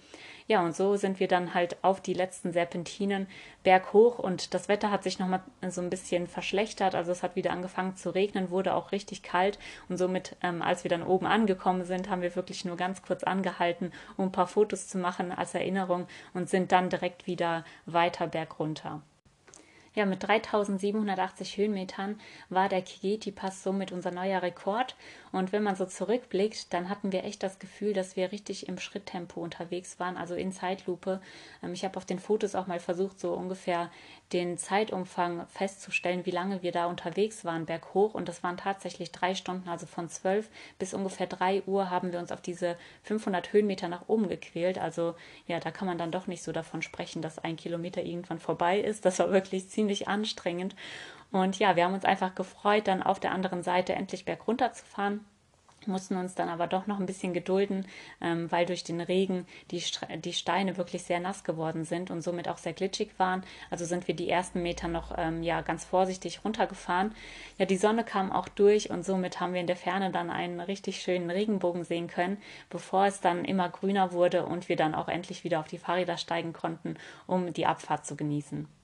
Ja, 0.48 0.64
und 0.64 0.74
so 0.74 0.96
sind 0.96 1.20
wir 1.20 1.28
dann 1.28 1.54
halt 1.54 1.76
auf 1.82 2.00
die 2.00 2.14
letzten 2.14 2.52
Serpentinen 2.52 3.28
berghoch 3.62 4.18
und 4.18 4.52
das 4.54 4.68
Wetter 4.68 4.90
hat 4.90 5.04
sich 5.04 5.18
nochmal 5.18 5.42
so 5.68 5.80
ein 5.80 5.90
bisschen 5.90 6.26
verschlechtert. 6.26 6.94
Also 6.94 7.12
es 7.12 7.22
hat 7.22 7.36
wieder 7.36 7.52
angefangen 7.52 7.96
zu 7.96 8.10
regnen, 8.10 8.50
wurde 8.50 8.74
auch 8.74 8.90
richtig 8.90 9.22
kalt 9.22 9.58
und 9.88 9.96
somit, 9.96 10.36
ähm, 10.42 10.62
als 10.62 10.82
wir 10.82 10.88
dann 10.88 11.04
oben 11.04 11.26
angekommen 11.26 11.84
sind, 11.84 12.10
haben 12.10 12.22
wir 12.22 12.34
wirklich 12.34 12.64
nur 12.64 12.76
ganz 12.76 13.02
kurz 13.02 13.22
angehalten, 13.22 13.92
um 14.16 14.26
ein 14.26 14.32
paar 14.32 14.48
Fotos 14.48 14.88
zu 14.88 14.98
machen 14.98 15.30
als 15.30 15.54
Erinnerung 15.54 16.08
und 16.34 16.48
sind 16.48 16.72
dann 16.72 16.90
direkt 16.90 17.26
wieder 17.26 17.64
weiter 17.86 18.26
bergunter. 18.26 19.02
Ja, 20.00 20.06
mit 20.06 20.26
3780 20.26 21.58
Höhenmetern 21.58 22.18
war 22.48 22.70
der 22.70 22.80
Kigeti-Pass 22.80 23.62
somit 23.62 23.92
unser 23.92 24.10
neuer 24.10 24.40
Rekord. 24.40 24.96
Und 25.32 25.52
wenn 25.52 25.62
man 25.62 25.76
so 25.76 25.86
zurückblickt, 25.86 26.72
dann 26.72 26.88
hatten 26.88 27.12
wir 27.12 27.24
echt 27.24 27.42
das 27.42 27.58
Gefühl, 27.58 27.92
dass 27.92 28.16
wir 28.16 28.32
richtig 28.32 28.68
im 28.68 28.78
Schritttempo 28.78 29.40
unterwegs 29.40 30.00
waren, 30.00 30.16
also 30.16 30.34
in 30.34 30.52
Zeitlupe. 30.52 31.20
Ähm, 31.62 31.72
ich 31.72 31.84
habe 31.84 31.96
auf 31.96 32.04
den 32.04 32.18
Fotos 32.18 32.54
auch 32.54 32.66
mal 32.66 32.80
versucht, 32.80 33.20
so 33.20 33.32
ungefähr 33.34 33.90
den 34.32 34.58
Zeitumfang 34.58 35.46
festzustellen, 35.48 36.24
wie 36.26 36.30
lange 36.30 36.62
wir 36.62 36.72
da 36.72 36.86
unterwegs 36.86 37.44
waren, 37.44 37.66
berghoch. 37.66 38.14
Und 38.14 38.28
das 38.28 38.42
waren 38.42 38.56
tatsächlich 38.56 39.12
drei 39.12 39.34
Stunden, 39.34 39.68
also 39.68 39.86
von 39.86 40.08
zwölf 40.08 40.48
bis 40.78 40.94
ungefähr 40.94 41.26
drei 41.26 41.62
Uhr 41.66 41.90
haben 41.90 42.12
wir 42.12 42.18
uns 42.18 42.32
auf 42.32 42.40
diese 42.40 42.76
500 43.02 43.52
Höhenmeter 43.52 43.88
nach 43.88 44.08
oben 44.08 44.28
gequält. 44.28 44.78
Also 44.78 45.14
ja, 45.46 45.60
da 45.60 45.70
kann 45.70 45.86
man 45.86 45.98
dann 45.98 46.12
doch 46.12 46.26
nicht 46.26 46.42
so 46.42 46.52
davon 46.52 46.82
sprechen, 46.82 47.22
dass 47.22 47.38
ein 47.38 47.56
Kilometer 47.56 48.02
irgendwann 48.02 48.38
vorbei 48.38 48.80
ist. 48.80 49.04
Das 49.04 49.18
war 49.18 49.30
wirklich 49.32 49.68
ziemlich 49.68 50.08
anstrengend. 50.08 50.74
Und 51.32 51.58
ja, 51.58 51.76
wir 51.76 51.84
haben 51.84 51.94
uns 51.94 52.04
einfach 52.04 52.34
gefreut, 52.34 52.88
dann 52.88 53.02
auf 53.02 53.20
der 53.20 53.32
anderen 53.32 53.62
Seite 53.62 53.94
endlich 53.94 54.24
bergunter 54.24 54.72
zu 54.72 54.84
fahren 54.84 55.24
mussten 55.86 56.16
uns 56.16 56.34
dann 56.34 56.48
aber 56.48 56.66
doch 56.66 56.86
noch 56.86 56.98
ein 56.98 57.06
bisschen 57.06 57.32
gedulden, 57.32 57.86
ähm, 58.20 58.50
weil 58.50 58.66
durch 58.66 58.84
den 58.84 59.00
Regen 59.00 59.46
die, 59.70 59.82
die 60.18 60.32
Steine 60.32 60.76
wirklich 60.76 61.02
sehr 61.02 61.20
nass 61.20 61.44
geworden 61.44 61.84
sind 61.84 62.10
und 62.10 62.22
somit 62.22 62.48
auch 62.48 62.58
sehr 62.58 62.72
glitschig 62.72 63.10
waren. 63.18 63.42
Also 63.70 63.84
sind 63.84 64.08
wir 64.08 64.14
die 64.14 64.28
ersten 64.28 64.62
Meter 64.62 64.88
noch 64.88 65.14
ähm, 65.16 65.42
ja 65.42 65.60
ganz 65.62 65.84
vorsichtig 65.84 66.44
runtergefahren. 66.44 67.14
Ja, 67.58 67.66
die 67.66 67.76
Sonne 67.76 68.04
kam 68.04 68.32
auch 68.32 68.48
durch 68.48 68.90
und 68.90 69.04
somit 69.04 69.40
haben 69.40 69.54
wir 69.54 69.60
in 69.60 69.66
der 69.66 69.76
Ferne 69.76 70.10
dann 70.10 70.30
einen 70.30 70.60
richtig 70.60 71.00
schönen 71.02 71.30
Regenbogen 71.30 71.84
sehen 71.84 72.08
können, 72.08 72.38
bevor 72.68 73.06
es 73.06 73.20
dann 73.20 73.44
immer 73.44 73.68
grüner 73.68 74.12
wurde 74.12 74.46
und 74.46 74.68
wir 74.68 74.76
dann 74.76 74.94
auch 74.94 75.08
endlich 75.08 75.44
wieder 75.44 75.60
auf 75.60 75.68
die 75.68 75.78
Fahrräder 75.78 76.16
steigen 76.16 76.52
konnten, 76.52 76.96
um 77.26 77.52
die 77.52 77.66
Abfahrt 77.66 78.06
zu 78.06 78.16
genießen. 78.16 78.79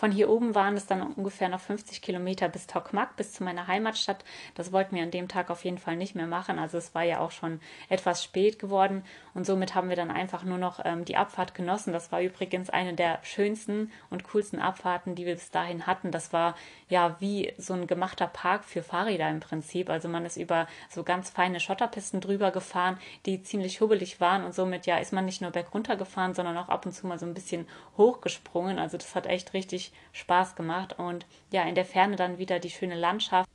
Von 0.00 0.12
hier 0.12 0.30
oben 0.30 0.54
waren 0.54 0.78
es 0.78 0.86
dann 0.86 1.02
ungefähr 1.12 1.50
noch 1.50 1.60
50 1.60 2.00
Kilometer 2.00 2.48
bis 2.48 2.66
Tokmak, 2.66 3.16
bis 3.16 3.34
zu 3.34 3.44
meiner 3.44 3.66
Heimatstadt. 3.66 4.24
Das 4.54 4.72
wollten 4.72 4.96
wir 4.96 5.02
an 5.02 5.10
dem 5.10 5.28
Tag 5.28 5.50
auf 5.50 5.62
jeden 5.62 5.76
Fall 5.76 5.98
nicht 5.98 6.14
mehr 6.14 6.26
machen. 6.26 6.58
Also 6.58 6.78
es 6.78 6.94
war 6.94 7.02
ja 7.02 7.18
auch 7.20 7.32
schon 7.32 7.60
etwas 7.90 8.24
spät 8.24 8.58
geworden 8.58 9.04
und 9.34 9.44
somit 9.44 9.74
haben 9.74 9.90
wir 9.90 9.96
dann 9.96 10.10
einfach 10.10 10.42
nur 10.42 10.56
noch 10.56 10.80
ähm, 10.86 11.04
die 11.04 11.18
Abfahrt 11.18 11.54
genossen. 11.54 11.92
Das 11.92 12.10
war 12.12 12.22
übrigens 12.22 12.70
eine 12.70 12.94
der 12.94 13.18
schönsten 13.24 13.92
und 14.08 14.24
coolsten 14.24 14.58
Abfahrten, 14.58 15.16
die 15.16 15.26
wir 15.26 15.34
bis 15.34 15.50
dahin 15.50 15.86
hatten. 15.86 16.10
Das 16.12 16.32
war 16.32 16.56
ja 16.88 17.16
wie 17.20 17.52
so 17.58 17.74
ein 17.74 17.86
gemachter 17.86 18.26
Park 18.26 18.64
für 18.64 18.82
Fahrräder 18.82 19.28
im 19.28 19.40
Prinzip. 19.40 19.90
Also 19.90 20.08
man 20.08 20.24
ist 20.24 20.38
über 20.38 20.66
so 20.88 21.02
ganz 21.02 21.28
feine 21.28 21.60
Schotterpisten 21.60 22.22
drüber 22.22 22.52
gefahren, 22.52 22.98
die 23.26 23.42
ziemlich 23.42 23.82
hubbelig 23.82 24.18
waren 24.18 24.44
und 24.44 24.54
somit 24.54 24.86
ja 24.86 24.96
ist 24.96 25.12
man 25.12 25.26
nicht 25.26 25.42
nur 25.42 25.50
bergunter 25.50 25.96
gefahren, 25.96 26.32
sondern 26.32 26.56
auch 26.56 26.70
ab 26.70 26.86
und 26.86 26.92
zu 26.92 27.06
mal 27.06 27.18
so 27.18 27.26
ein 27.26 27.34
bisschen 27.34 27.68
hochgesprungen. 27.98 28.78
Also 28.78 28.96
das 28.96 29.14
hat 29.14 29.26
echt 29.26 29.52
richtig 29.52 29.89
Spaß 30.12 30.56
gemacht 30.56 30.98
und 30.98 31.26
ja, 31.50 31.62
in 31.64 31.74
der 31.74 31.84
Ferne 31.84 32.16
dann 32.16 32.38
wieder 32.38 32.58
die 32.58 32.70
schöne 32.70 32.96
Landschaft. 32.96 33.48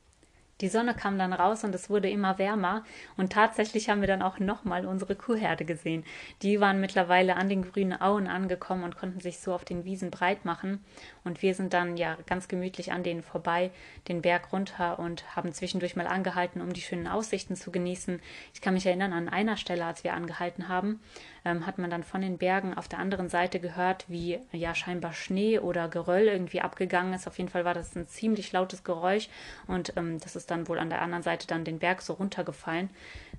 Die 0.62 0.68
Sonne 0.68 0.94
kam 0.94 1.18
dann 1.18 1.34
raus 1.34 1.64
und 1.64 1.74
es 1.74 1.90
wurde 1.90 2.08
immer 2.08 2.38
wärmer 2.38 2.82
und 3.18 3.30
tatsächlich 3.30 3.90
haben 3.90 4.00
wir 4.00 4.08
dann 4.08 4.22
auch 4.22 4.38
nochmal 4.38 4.86
unsere 4.86 5.14
Kuhherde 5.14 5.66
gesehen. 5.66 6.02
Die 6.40 6.60
waren 6.60 6.80
mittlerweile 6.80 7.36
an 7.36 7.50
den 7.50 7.70
grünen 7.70 8.00
Auen 8.00 8.26
angekommen 8.26 8.82
und 8.82 8.96
konnten 8.96 9.20
sich 9.20 9.38
so 9.38 9.52
auf 9.52 9.66
den 9.66 9.84
Wiesen 9.84 10.10
breit 10.10 10.46
machen 10.46 10.82
und 11.24 11.42
wir 11.42 11.54
sind 11.54 11.74
dann 11.74 11.98
ja 11.98 12.16
ganz 12.24 12.48
gemütlich 12.48 12.90
an 12.90 13.02
denen 13.02 13.22
vorbei, 13.22 13.70
den 14.08 14.22
Berg 14.22 14.50
runter 14.50 14.98
und 14.98 15.36
haben 15.36 15.52
zwischendurch 15.52 15.94
mal 15.94 16.06
angehalten, 16.06 16.62
um 16.62 16.72
die 16.72 16.80
schönen 16.80 17.06
Aussichten 17.06 17.54
zu 17.54 17.70
genießen. 17.70 18.22
Ich 18.54 18.62
kann 18.62 18.72
mich 18.72 18.86
erinnern 18.86 19.12
an 19.12 19.28
einer 19.28 19.58
Stelle, 19.58 19.84
als 19.84 20.04
wir 20.04 20.14
angehalten 20.14 20.68
haben, 20.68 21.00
ähm, 21.46 21.64
hat 21.64 21.78
man 21.78 21.90
dann 21.90 22.02
von 22.02 22.20
den 22.20 22.38
Bergen 22.38 22.74
auf 22.74 22.88
der 22.88 22.98
anderen 22.98 23.28
Seite 23.28 23.60
gehört, 23.60 24.04
wie 24.08 24.40
ja 24.50 24.74
scheinbar 24.74 25.12
Schnee 25.12 25.60
oder 25.60 25.88
Geröll 25.88 26.24
irgendwie 26.24 26.60
abgegangen 26.60 27.14
ist. 27.14 27.28
Auf 27.28 27.38
jeden 27.38 27.48
Fall 27.48 27.64
war 27.64 27.72
das 27.72 27.94
ein 27.94 28.08
ziemlich 28.08 28.50
lautes 28.52 28.82
Geräusch 28.82 29.28
und 29.68 29.96
ähm, 29.96 30.18
das 30.18 30.34
ist 30.34 30.50
dann 30.50 30.66
wohl 30.66 30.80
an 30.80 30.90
der 30.90 31.02
anderen 31.02 31.22
Seite 31.22 31.46
dann 31.46 31.64
den 31.64 31.78
Berg 31.78 32.02
so 32.02 32.14
runtergefallen. 32.14 32.90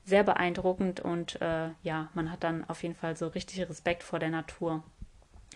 Sehr 0.05 0.23
beeindruckend 0.23 1.01
und 1.01 1.41
äh, 1.41 1.69
ja, 1.83 2.07
man 2.13 2.31
hat 2.31 2.45
dann 2.45 2.63
auf 2.69 2.81
jeden 2.81 2.95
Fall 2.95 3.17
so 3.17 3.27
richtig 3.27 3.67
Respekt 3.69 4.03
vor 4.03 4.19
der 4.19 4.29
Natur. 4.29 4.83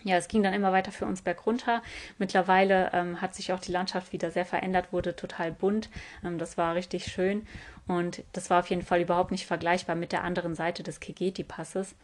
Ja, 0.04 0.16
es 0.16 0.28
ging 0.28 0.42
dann 0.42 0.52
immer 0.52 0.72
weiter 0.72 0.92
für 0.92 1.06
uns 1.06 1.22
bergunter. 1.22 1.80
Mittlerweile 2.18 2.90
ähm, 2.92 3.22
hat 3.22 3.34
sich 3.34 3.52
auch 3.52 3.60
die 3.60 3.72
Landschaft 3.72 4.12
wieder 4.12 4.30
sehr 4.30 4.44
verändert, 4.44 4.92
wurde 4.92 5.16
total 5.16 5.52
bunt. 5.52 5.88
Ähm, 6.22 6.36
das 6.36 6.58
war 6.58 6.74
richtig 6.74 7.06
schön 7.06 7.46
und 7.86 8.24
das 8.32 8.50
war 8.50 8.60
auf 8.60 8.68
jeden 8.68 8.82
Fall 8.82 9.00
überhaupt 9.00 9.30
nicht 9.30 9.46
vergleichbar 9.46 9.96
mit 9.96 10.12
der 10.12 10.24
anderen 10.24 10.54
Seite 10.54 10.82
des 10.82 11.00
Kegeti-Passes. 11.00 11.94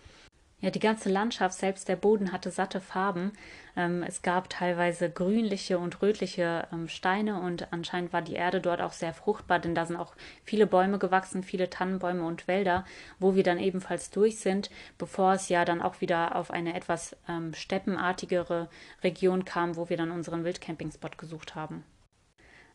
Ja, 0.60 0.70
die 0.70 0.80
ganze 0.80 1.08
Landschaft, 1.08 1.56
selbst 1.56 1.88
der 1.88 1.94
Boden 1.94 2.32
hatte 2.32 2.50
satte 2.50 2.80
Farben. 2.80 3.32
Ähm, 3.76 4.02
es 4.02 4.22
gab 4.22 4.50
teilweise 4.50 5.08
grünliche 5.08 5.78
und 5.78 6.02
rötliche 6.02 6.66
ähm, 6.72 6.88
Steine 6.88 7.40
und 7.40 7.72
anscheinend 7.72 8.12
war 8.12 8.22
die 8.22 8.34
Erde 8.34 8.60
dort 8.60 8.80
auch 8.80 8.92
sehr 8.92 9.14
fruchtbar, 9.14 9.60
denn 9.60 9.76
da 9.76 9.86
sind 9.86 9.96
auch 9.96 10.16
viele 10.42 10.66
Bäume 10.66 10.98
gewachsen, 10.98 11.44
viele 11.44 11.70
Tannenbäume 11.70 12.24
und 12.24 12.48
Wälder, 12.48 12.84
wo 13.20 13.36
wir 13.36 13.44
dann 13.44 13.60
ebenfalls 13.60 14.10
durch 14.10 14.40
sind, 14.40 14.68
bevor 14.98 15.34
es 15.34 15.48
ja 15.48 15.64
dann 15.64 15.80
auch 15.80 16.00
wieder 16.00 16.34
auf 16.34 16.50
eine 16.50 16.74
etwas 16.74 17.16
ähm, 17.28 17.54
steppenartigere 17.54 18.68
Region 19.04 19.44
kam, 19.44 19.76
wo 19.76 19.88
wir 19.88 19.96
dann 19.96 20.10
unseren 20.10 20.42
Wildcampingspot 20.42 21.18
gesucht 21.18 21.54
haben. 21.54 21.84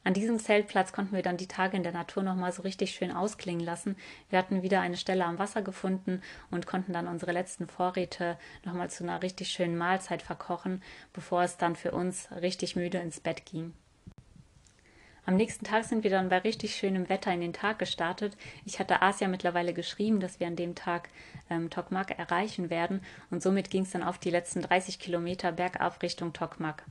An 0.06 0.14
diesem 0.14 0.38
Zeltplatz 0.38 0.92
konnten 0.92 1.16
wir 1.16 1.22
dann 1.22 1.38
die 1.38 1.48
Tage 1.48 1.78
in 1.78 1.84
der 1.84 1.94
Natur 1.94 2.24
nochmal 2.24 2.52
so 2.52 2.64
richtig 2.64 2.92
schön 2.92 3.12
ausklingen 3.12 3.64
lassen. 3.64 3.96
Wir 4.30 4.38
hatten 4.38 4.62
wieder 4.62 4.82
eine 4.82 4.98
Stelle 4.98 5.24
am 5.24 5.40
Wasser 5.40 5.62
gefunden 5.62 6.22
und 6.52 6.68
konnten 6.68 6.92
dann 6.92 7.08
unsere 7.08 7.32
letzten 7.32 7.68
Vorräte 7.68 8.38
nochmal 8.66 8.90
zu 8.90 9.04
einer 9.04 9.22
richtig 9.22 9.50
schönen 9.50 9.78
Mahlzeit 9.78 10.22
verkochen, 10.22 10.84
bevor 11.14 11.44
es 11.44 11.58
dann 11.58 11.78
für 11.78 11.92
uns 11.92 12.30
richtig 12.42 12.76
müde 12.76 12.98
ins 12.98 13.22
Bett 13.22 13.46
ging. 13.46 13.74
Am 15.26 15.38
nächsten 15.38 15.64
Tag 15.64 15.86
sind 15.86 16.04
wir 16.04 16.12
dann 16.12 16.28
bei 16.28 16.40
richtig 16.40 16.76
schönem 16.76 17.08
Wetter 17.08 17.32
in 17.34 17.40
den 17.40 17.54
Tag 17.54 17.80
gestartet. 17.80 18.36
Ich 18.66 18.80
hatte 18.80 19.02
Asia 19.02 19.30
mittlerweile 19.30 19.74
geschrieben, 19.74 20.20
dass 20.20 20.42
wir 20.42 20.48
an 20.48 20.58
dem 20.58 20.76
Tag 20.76 21.08
ähm, 21.50 21.70
Tokmak 21.70 22.20
erreichen 22.20 22.70
werden 22.70 23.02
und 23.32 23.42
somit 23.42 23.70
ging 23.70 23.84
es 23.84 23.92
dann 23.92 24.04
auf 24.04 24.18
die 24.18 24.32
letzten 24.32 24.62
30 24.62 25.00
Kilometer 25.00 25.54
bergab 25.54 26.04
Richtung 26.04 26.34
Tokmak. 26.34 26.84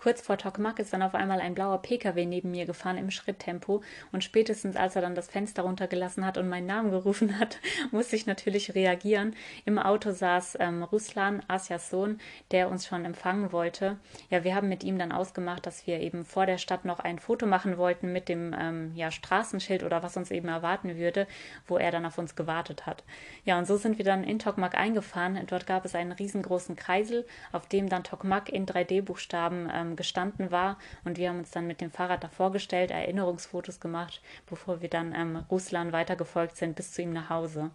Kurz 0.00 0.22
vor 0.22 0.38
Tokmak 0.38 0.78
ist 0.78 0.94
dann 0.94 1.02
auf 1.02 1.14
einmal 1.14 1.42
ein 1.42 1.52
blauer 1.52 1.82
Pkw 1.82 2.24
neben 2.24 2.52
mir 2.52 2.64
gefahren 2.64 2.96
im 2.96 3.10
Schritttempo 3.10 3.82
und 4.12 4.24
spätestens 4.24 4.74
als 4.74 4.96
er 4.96 5.02
dann 5.02 5.14
das 5.14 5.28
Fenster 5.28 5.64
runtergelassen 5.64 6.24
hat 6.24 6.38
und 6.38 6.48
meinen 6.48 6.64
Namen 6.64 6.90
gerufen 6.90 7.38
hat, 7.38 7.58
musste 7.90 8.16
ich 8.16 8.24
natürlich 8.24 8.74
reagieren. 8.74 9.36
Im 9.66 9.78
Auto 9.78 10.12
saß 10.12 10.56
ähm, 10.58 10.82
Ruslan, 10.84 11.42
Asias 11.48 11.90
Sohn, 11.90 12.18
der 12.50 12.70
uns 12.70 12.86
schon 12.86 13.04
empfangen 13.04 13.52
wollte. 13.52 13.98
Ja, 14.30 14.42
wir 14.42 14.54
haben 14.54 14.70
mit 14.70 14.84
ihm 14.84 14.98
dann 14.98 15.12
ausgemacht, 15.12 15.66
dass 15.66 15.86
wir 15.86 16.00
eben 16.00 16.24
vor 16.24 16.46
der 16.46 16.56
Stadt 16.56 16.86
noch 16.86 17.00
ein 17.00 17.18
Foto 17.18 17.44
machen 17.44 17.76
wollten 17.76 18.10
mit 18.10 18.30
dem 18.30 18.56
ähm, 18.58 18.92
ja, 18.94 19.10
Straßenschild 19.10 19.82
oder 19.82 20.02
was 20.02 20.16
uns 20.16 20.30
eben 20.30 20.48
erwarten 20.48 20.96
würde, 20.96 21.26
wo 21.66 21.76
er 21.76 21.90
dann 21.90 22.06
auf 22.06 22.16
uns 22.16 22.36
gewartet 22.36 22.86
hat. 22.86 23.04
Ja, 23.44 23.58
und 23.58 23.66
so 23.66 23.76
sind 23.76 23.98
wir 23.98 24.06
dann 24.06 24.24
in 24.24 24.38
Tokmak 24.38 24.74
eingefahren. 24.78 25.38
Dort 25.46 25.66
gab 25.66 25.84
es 25.84 25.94
einen 25.94 26.12
riesengroßen 26.12 26.74
Kreisel, 26.74 27.26
auf 27.52 27.66
dem 27.66 27.90
dann 27.90 28.02
Tokmak 28.02 28.48
in 28.48 28.64
3D-Buchstaben 28.64 29.70
ähm, 29.70 29.89
gestanden 29.96 30.50
war. 30.50 30.78
Und 31.04 31.18
wir 31.18 31.28
haben 31.28 31.38
uns 31.38 31.50
dann 31.50 31.66
mit 31.66 31.80
dem 31.80 31.90
Fahrrad 31.90 32.24
davor 32.24 32.52
gestellt, 32.52 32.90
Erinnerungsfotos 32.90 33.80
gemacht, 33.80 34.22
bevor 34.48 34.80
wir 34.80 34.88
dann 34.88 35.14
ähm, 35.14 35.44
Ruslan 35.50 35.92
weitergefolgt 35.92 36.56
sind 36.56 36.76
bis 36.76 36.92
zu 36.92 37.02
ihm 37.02 37.12
nach 37.12 37.30
Hause. 37.30 37.70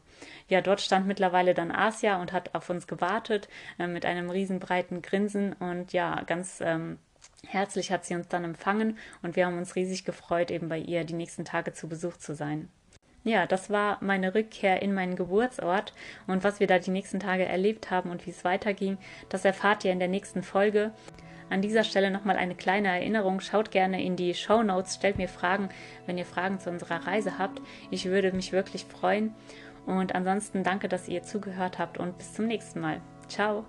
Ja, 0.48 0.62
dort 0.62 0.82
stand 0.82 1.08
mittlerweile 1.08 1.54
dann 1.54 1.72
Asia 1.72 2.22
und 2.22 2.34
hat 2.34 2.54
auf 2.56 2.70
uns 2.70 2.88
gewartet 2.88 3.48
äh, 3.80 3.88
mit 3.88 4.06
einem 4.06 4.30
riesenbreiten 4.30 5.02
Grinsen 5.02 5.54
und 5.54 5.94
ja, 5.94 6.22
ganz 6.24 6.62
ähm, 6.62 7.00
herzlich 7.48 7.92
hat 7.92 8.06
sie 8.06 8.16
uns 8.16 8.28
dann 8.28 8.44
empfangen 8.44 8.98
und 9.22 9.36
wir 9.36 9.46
haben 9.46 9.58
uns 9.58 9.76
riesig 9.76 10.06
gefreut, 10.06 10.52
eben 10.52 10.70
bei 10.70 10.78
ihr 10.78 11.04
die 11.04 11.14
nächsten 11.14 11.46
Tage 11.46 11.74
zu 11.74 11.88
Besuch 11.88 12.18
zu 12.18 12.36
sein. 12.36 12.70
Ja, 13.24 13.48
das 13.48 13.72
war 13.72 13.98
meine 14.02 14.36
Rückkehr 14.36 14.84
in 14.84 14.94
meinen 14.94 15.16
Geburtsort 15.16 15.94
und 16.28 16.44
was 16.44 16.60
wir 16.60 16.68
da 16.68 16.78
die 16.78 16.92
nächsten 16.92 17.20
Tage 17.20 17.46
erlebt 17.46 17.90
haben 17.90 18.12
und 18.12 18.26
wie 18.28 18.30
es 18.30 18.44
weiterging, 18.44 19.00
das 19.30 19.46
erfahrt 19.46 19.84
ihr 19.84 19.92
in 19.92 19.98
der 20.00 20.08
nächsten 20.08 20.44
Folge. 20.44 20.92
An 21.50 21.62
dieser 21.62 21.84
Stelle 21.84 22.12
nochmal 22.12 22.38
eine 22.38 22.56
kleine 22.56 22.88
Erinnerung. 22.88 23.40
Schaut 23.40 23.72
gerne 23.72 24.04
in 24.04 24.16
die 24.16 24.34
Show 24.34 24.64
Notes, 24.64 24.96
stellt 24.96 25.18
mir 25.18 25.28
Fragen, 25.28 25.70
wenn 26.06 26.18
ihr 26.18 26.26
Fragen 26.26 26.60
zu 26.60 26.70
unserer 26.70 27.06
Reise 27.06 27.38
habt. 27.38 27.62
Ich 27.92 28.06
würde 28.06 28.32
mich 28.32 28.52
wirklich 28.52 28.86
freuen. 28.86 29.34
Und 29.86 30.16
ansonsten 30.16 30.64
danke, 30.64 30.88
dass 30.88 31.08
ihr 31.08 31.22
zugehört 31.22 31.78
habt 31.78 32.00
und 32.00 32.18
bis 32.18 32.34
zum 32.34 32.48
nächsten 32.48 32.80
Mal. 32.80 33.02
Ciao. 33.28 33.66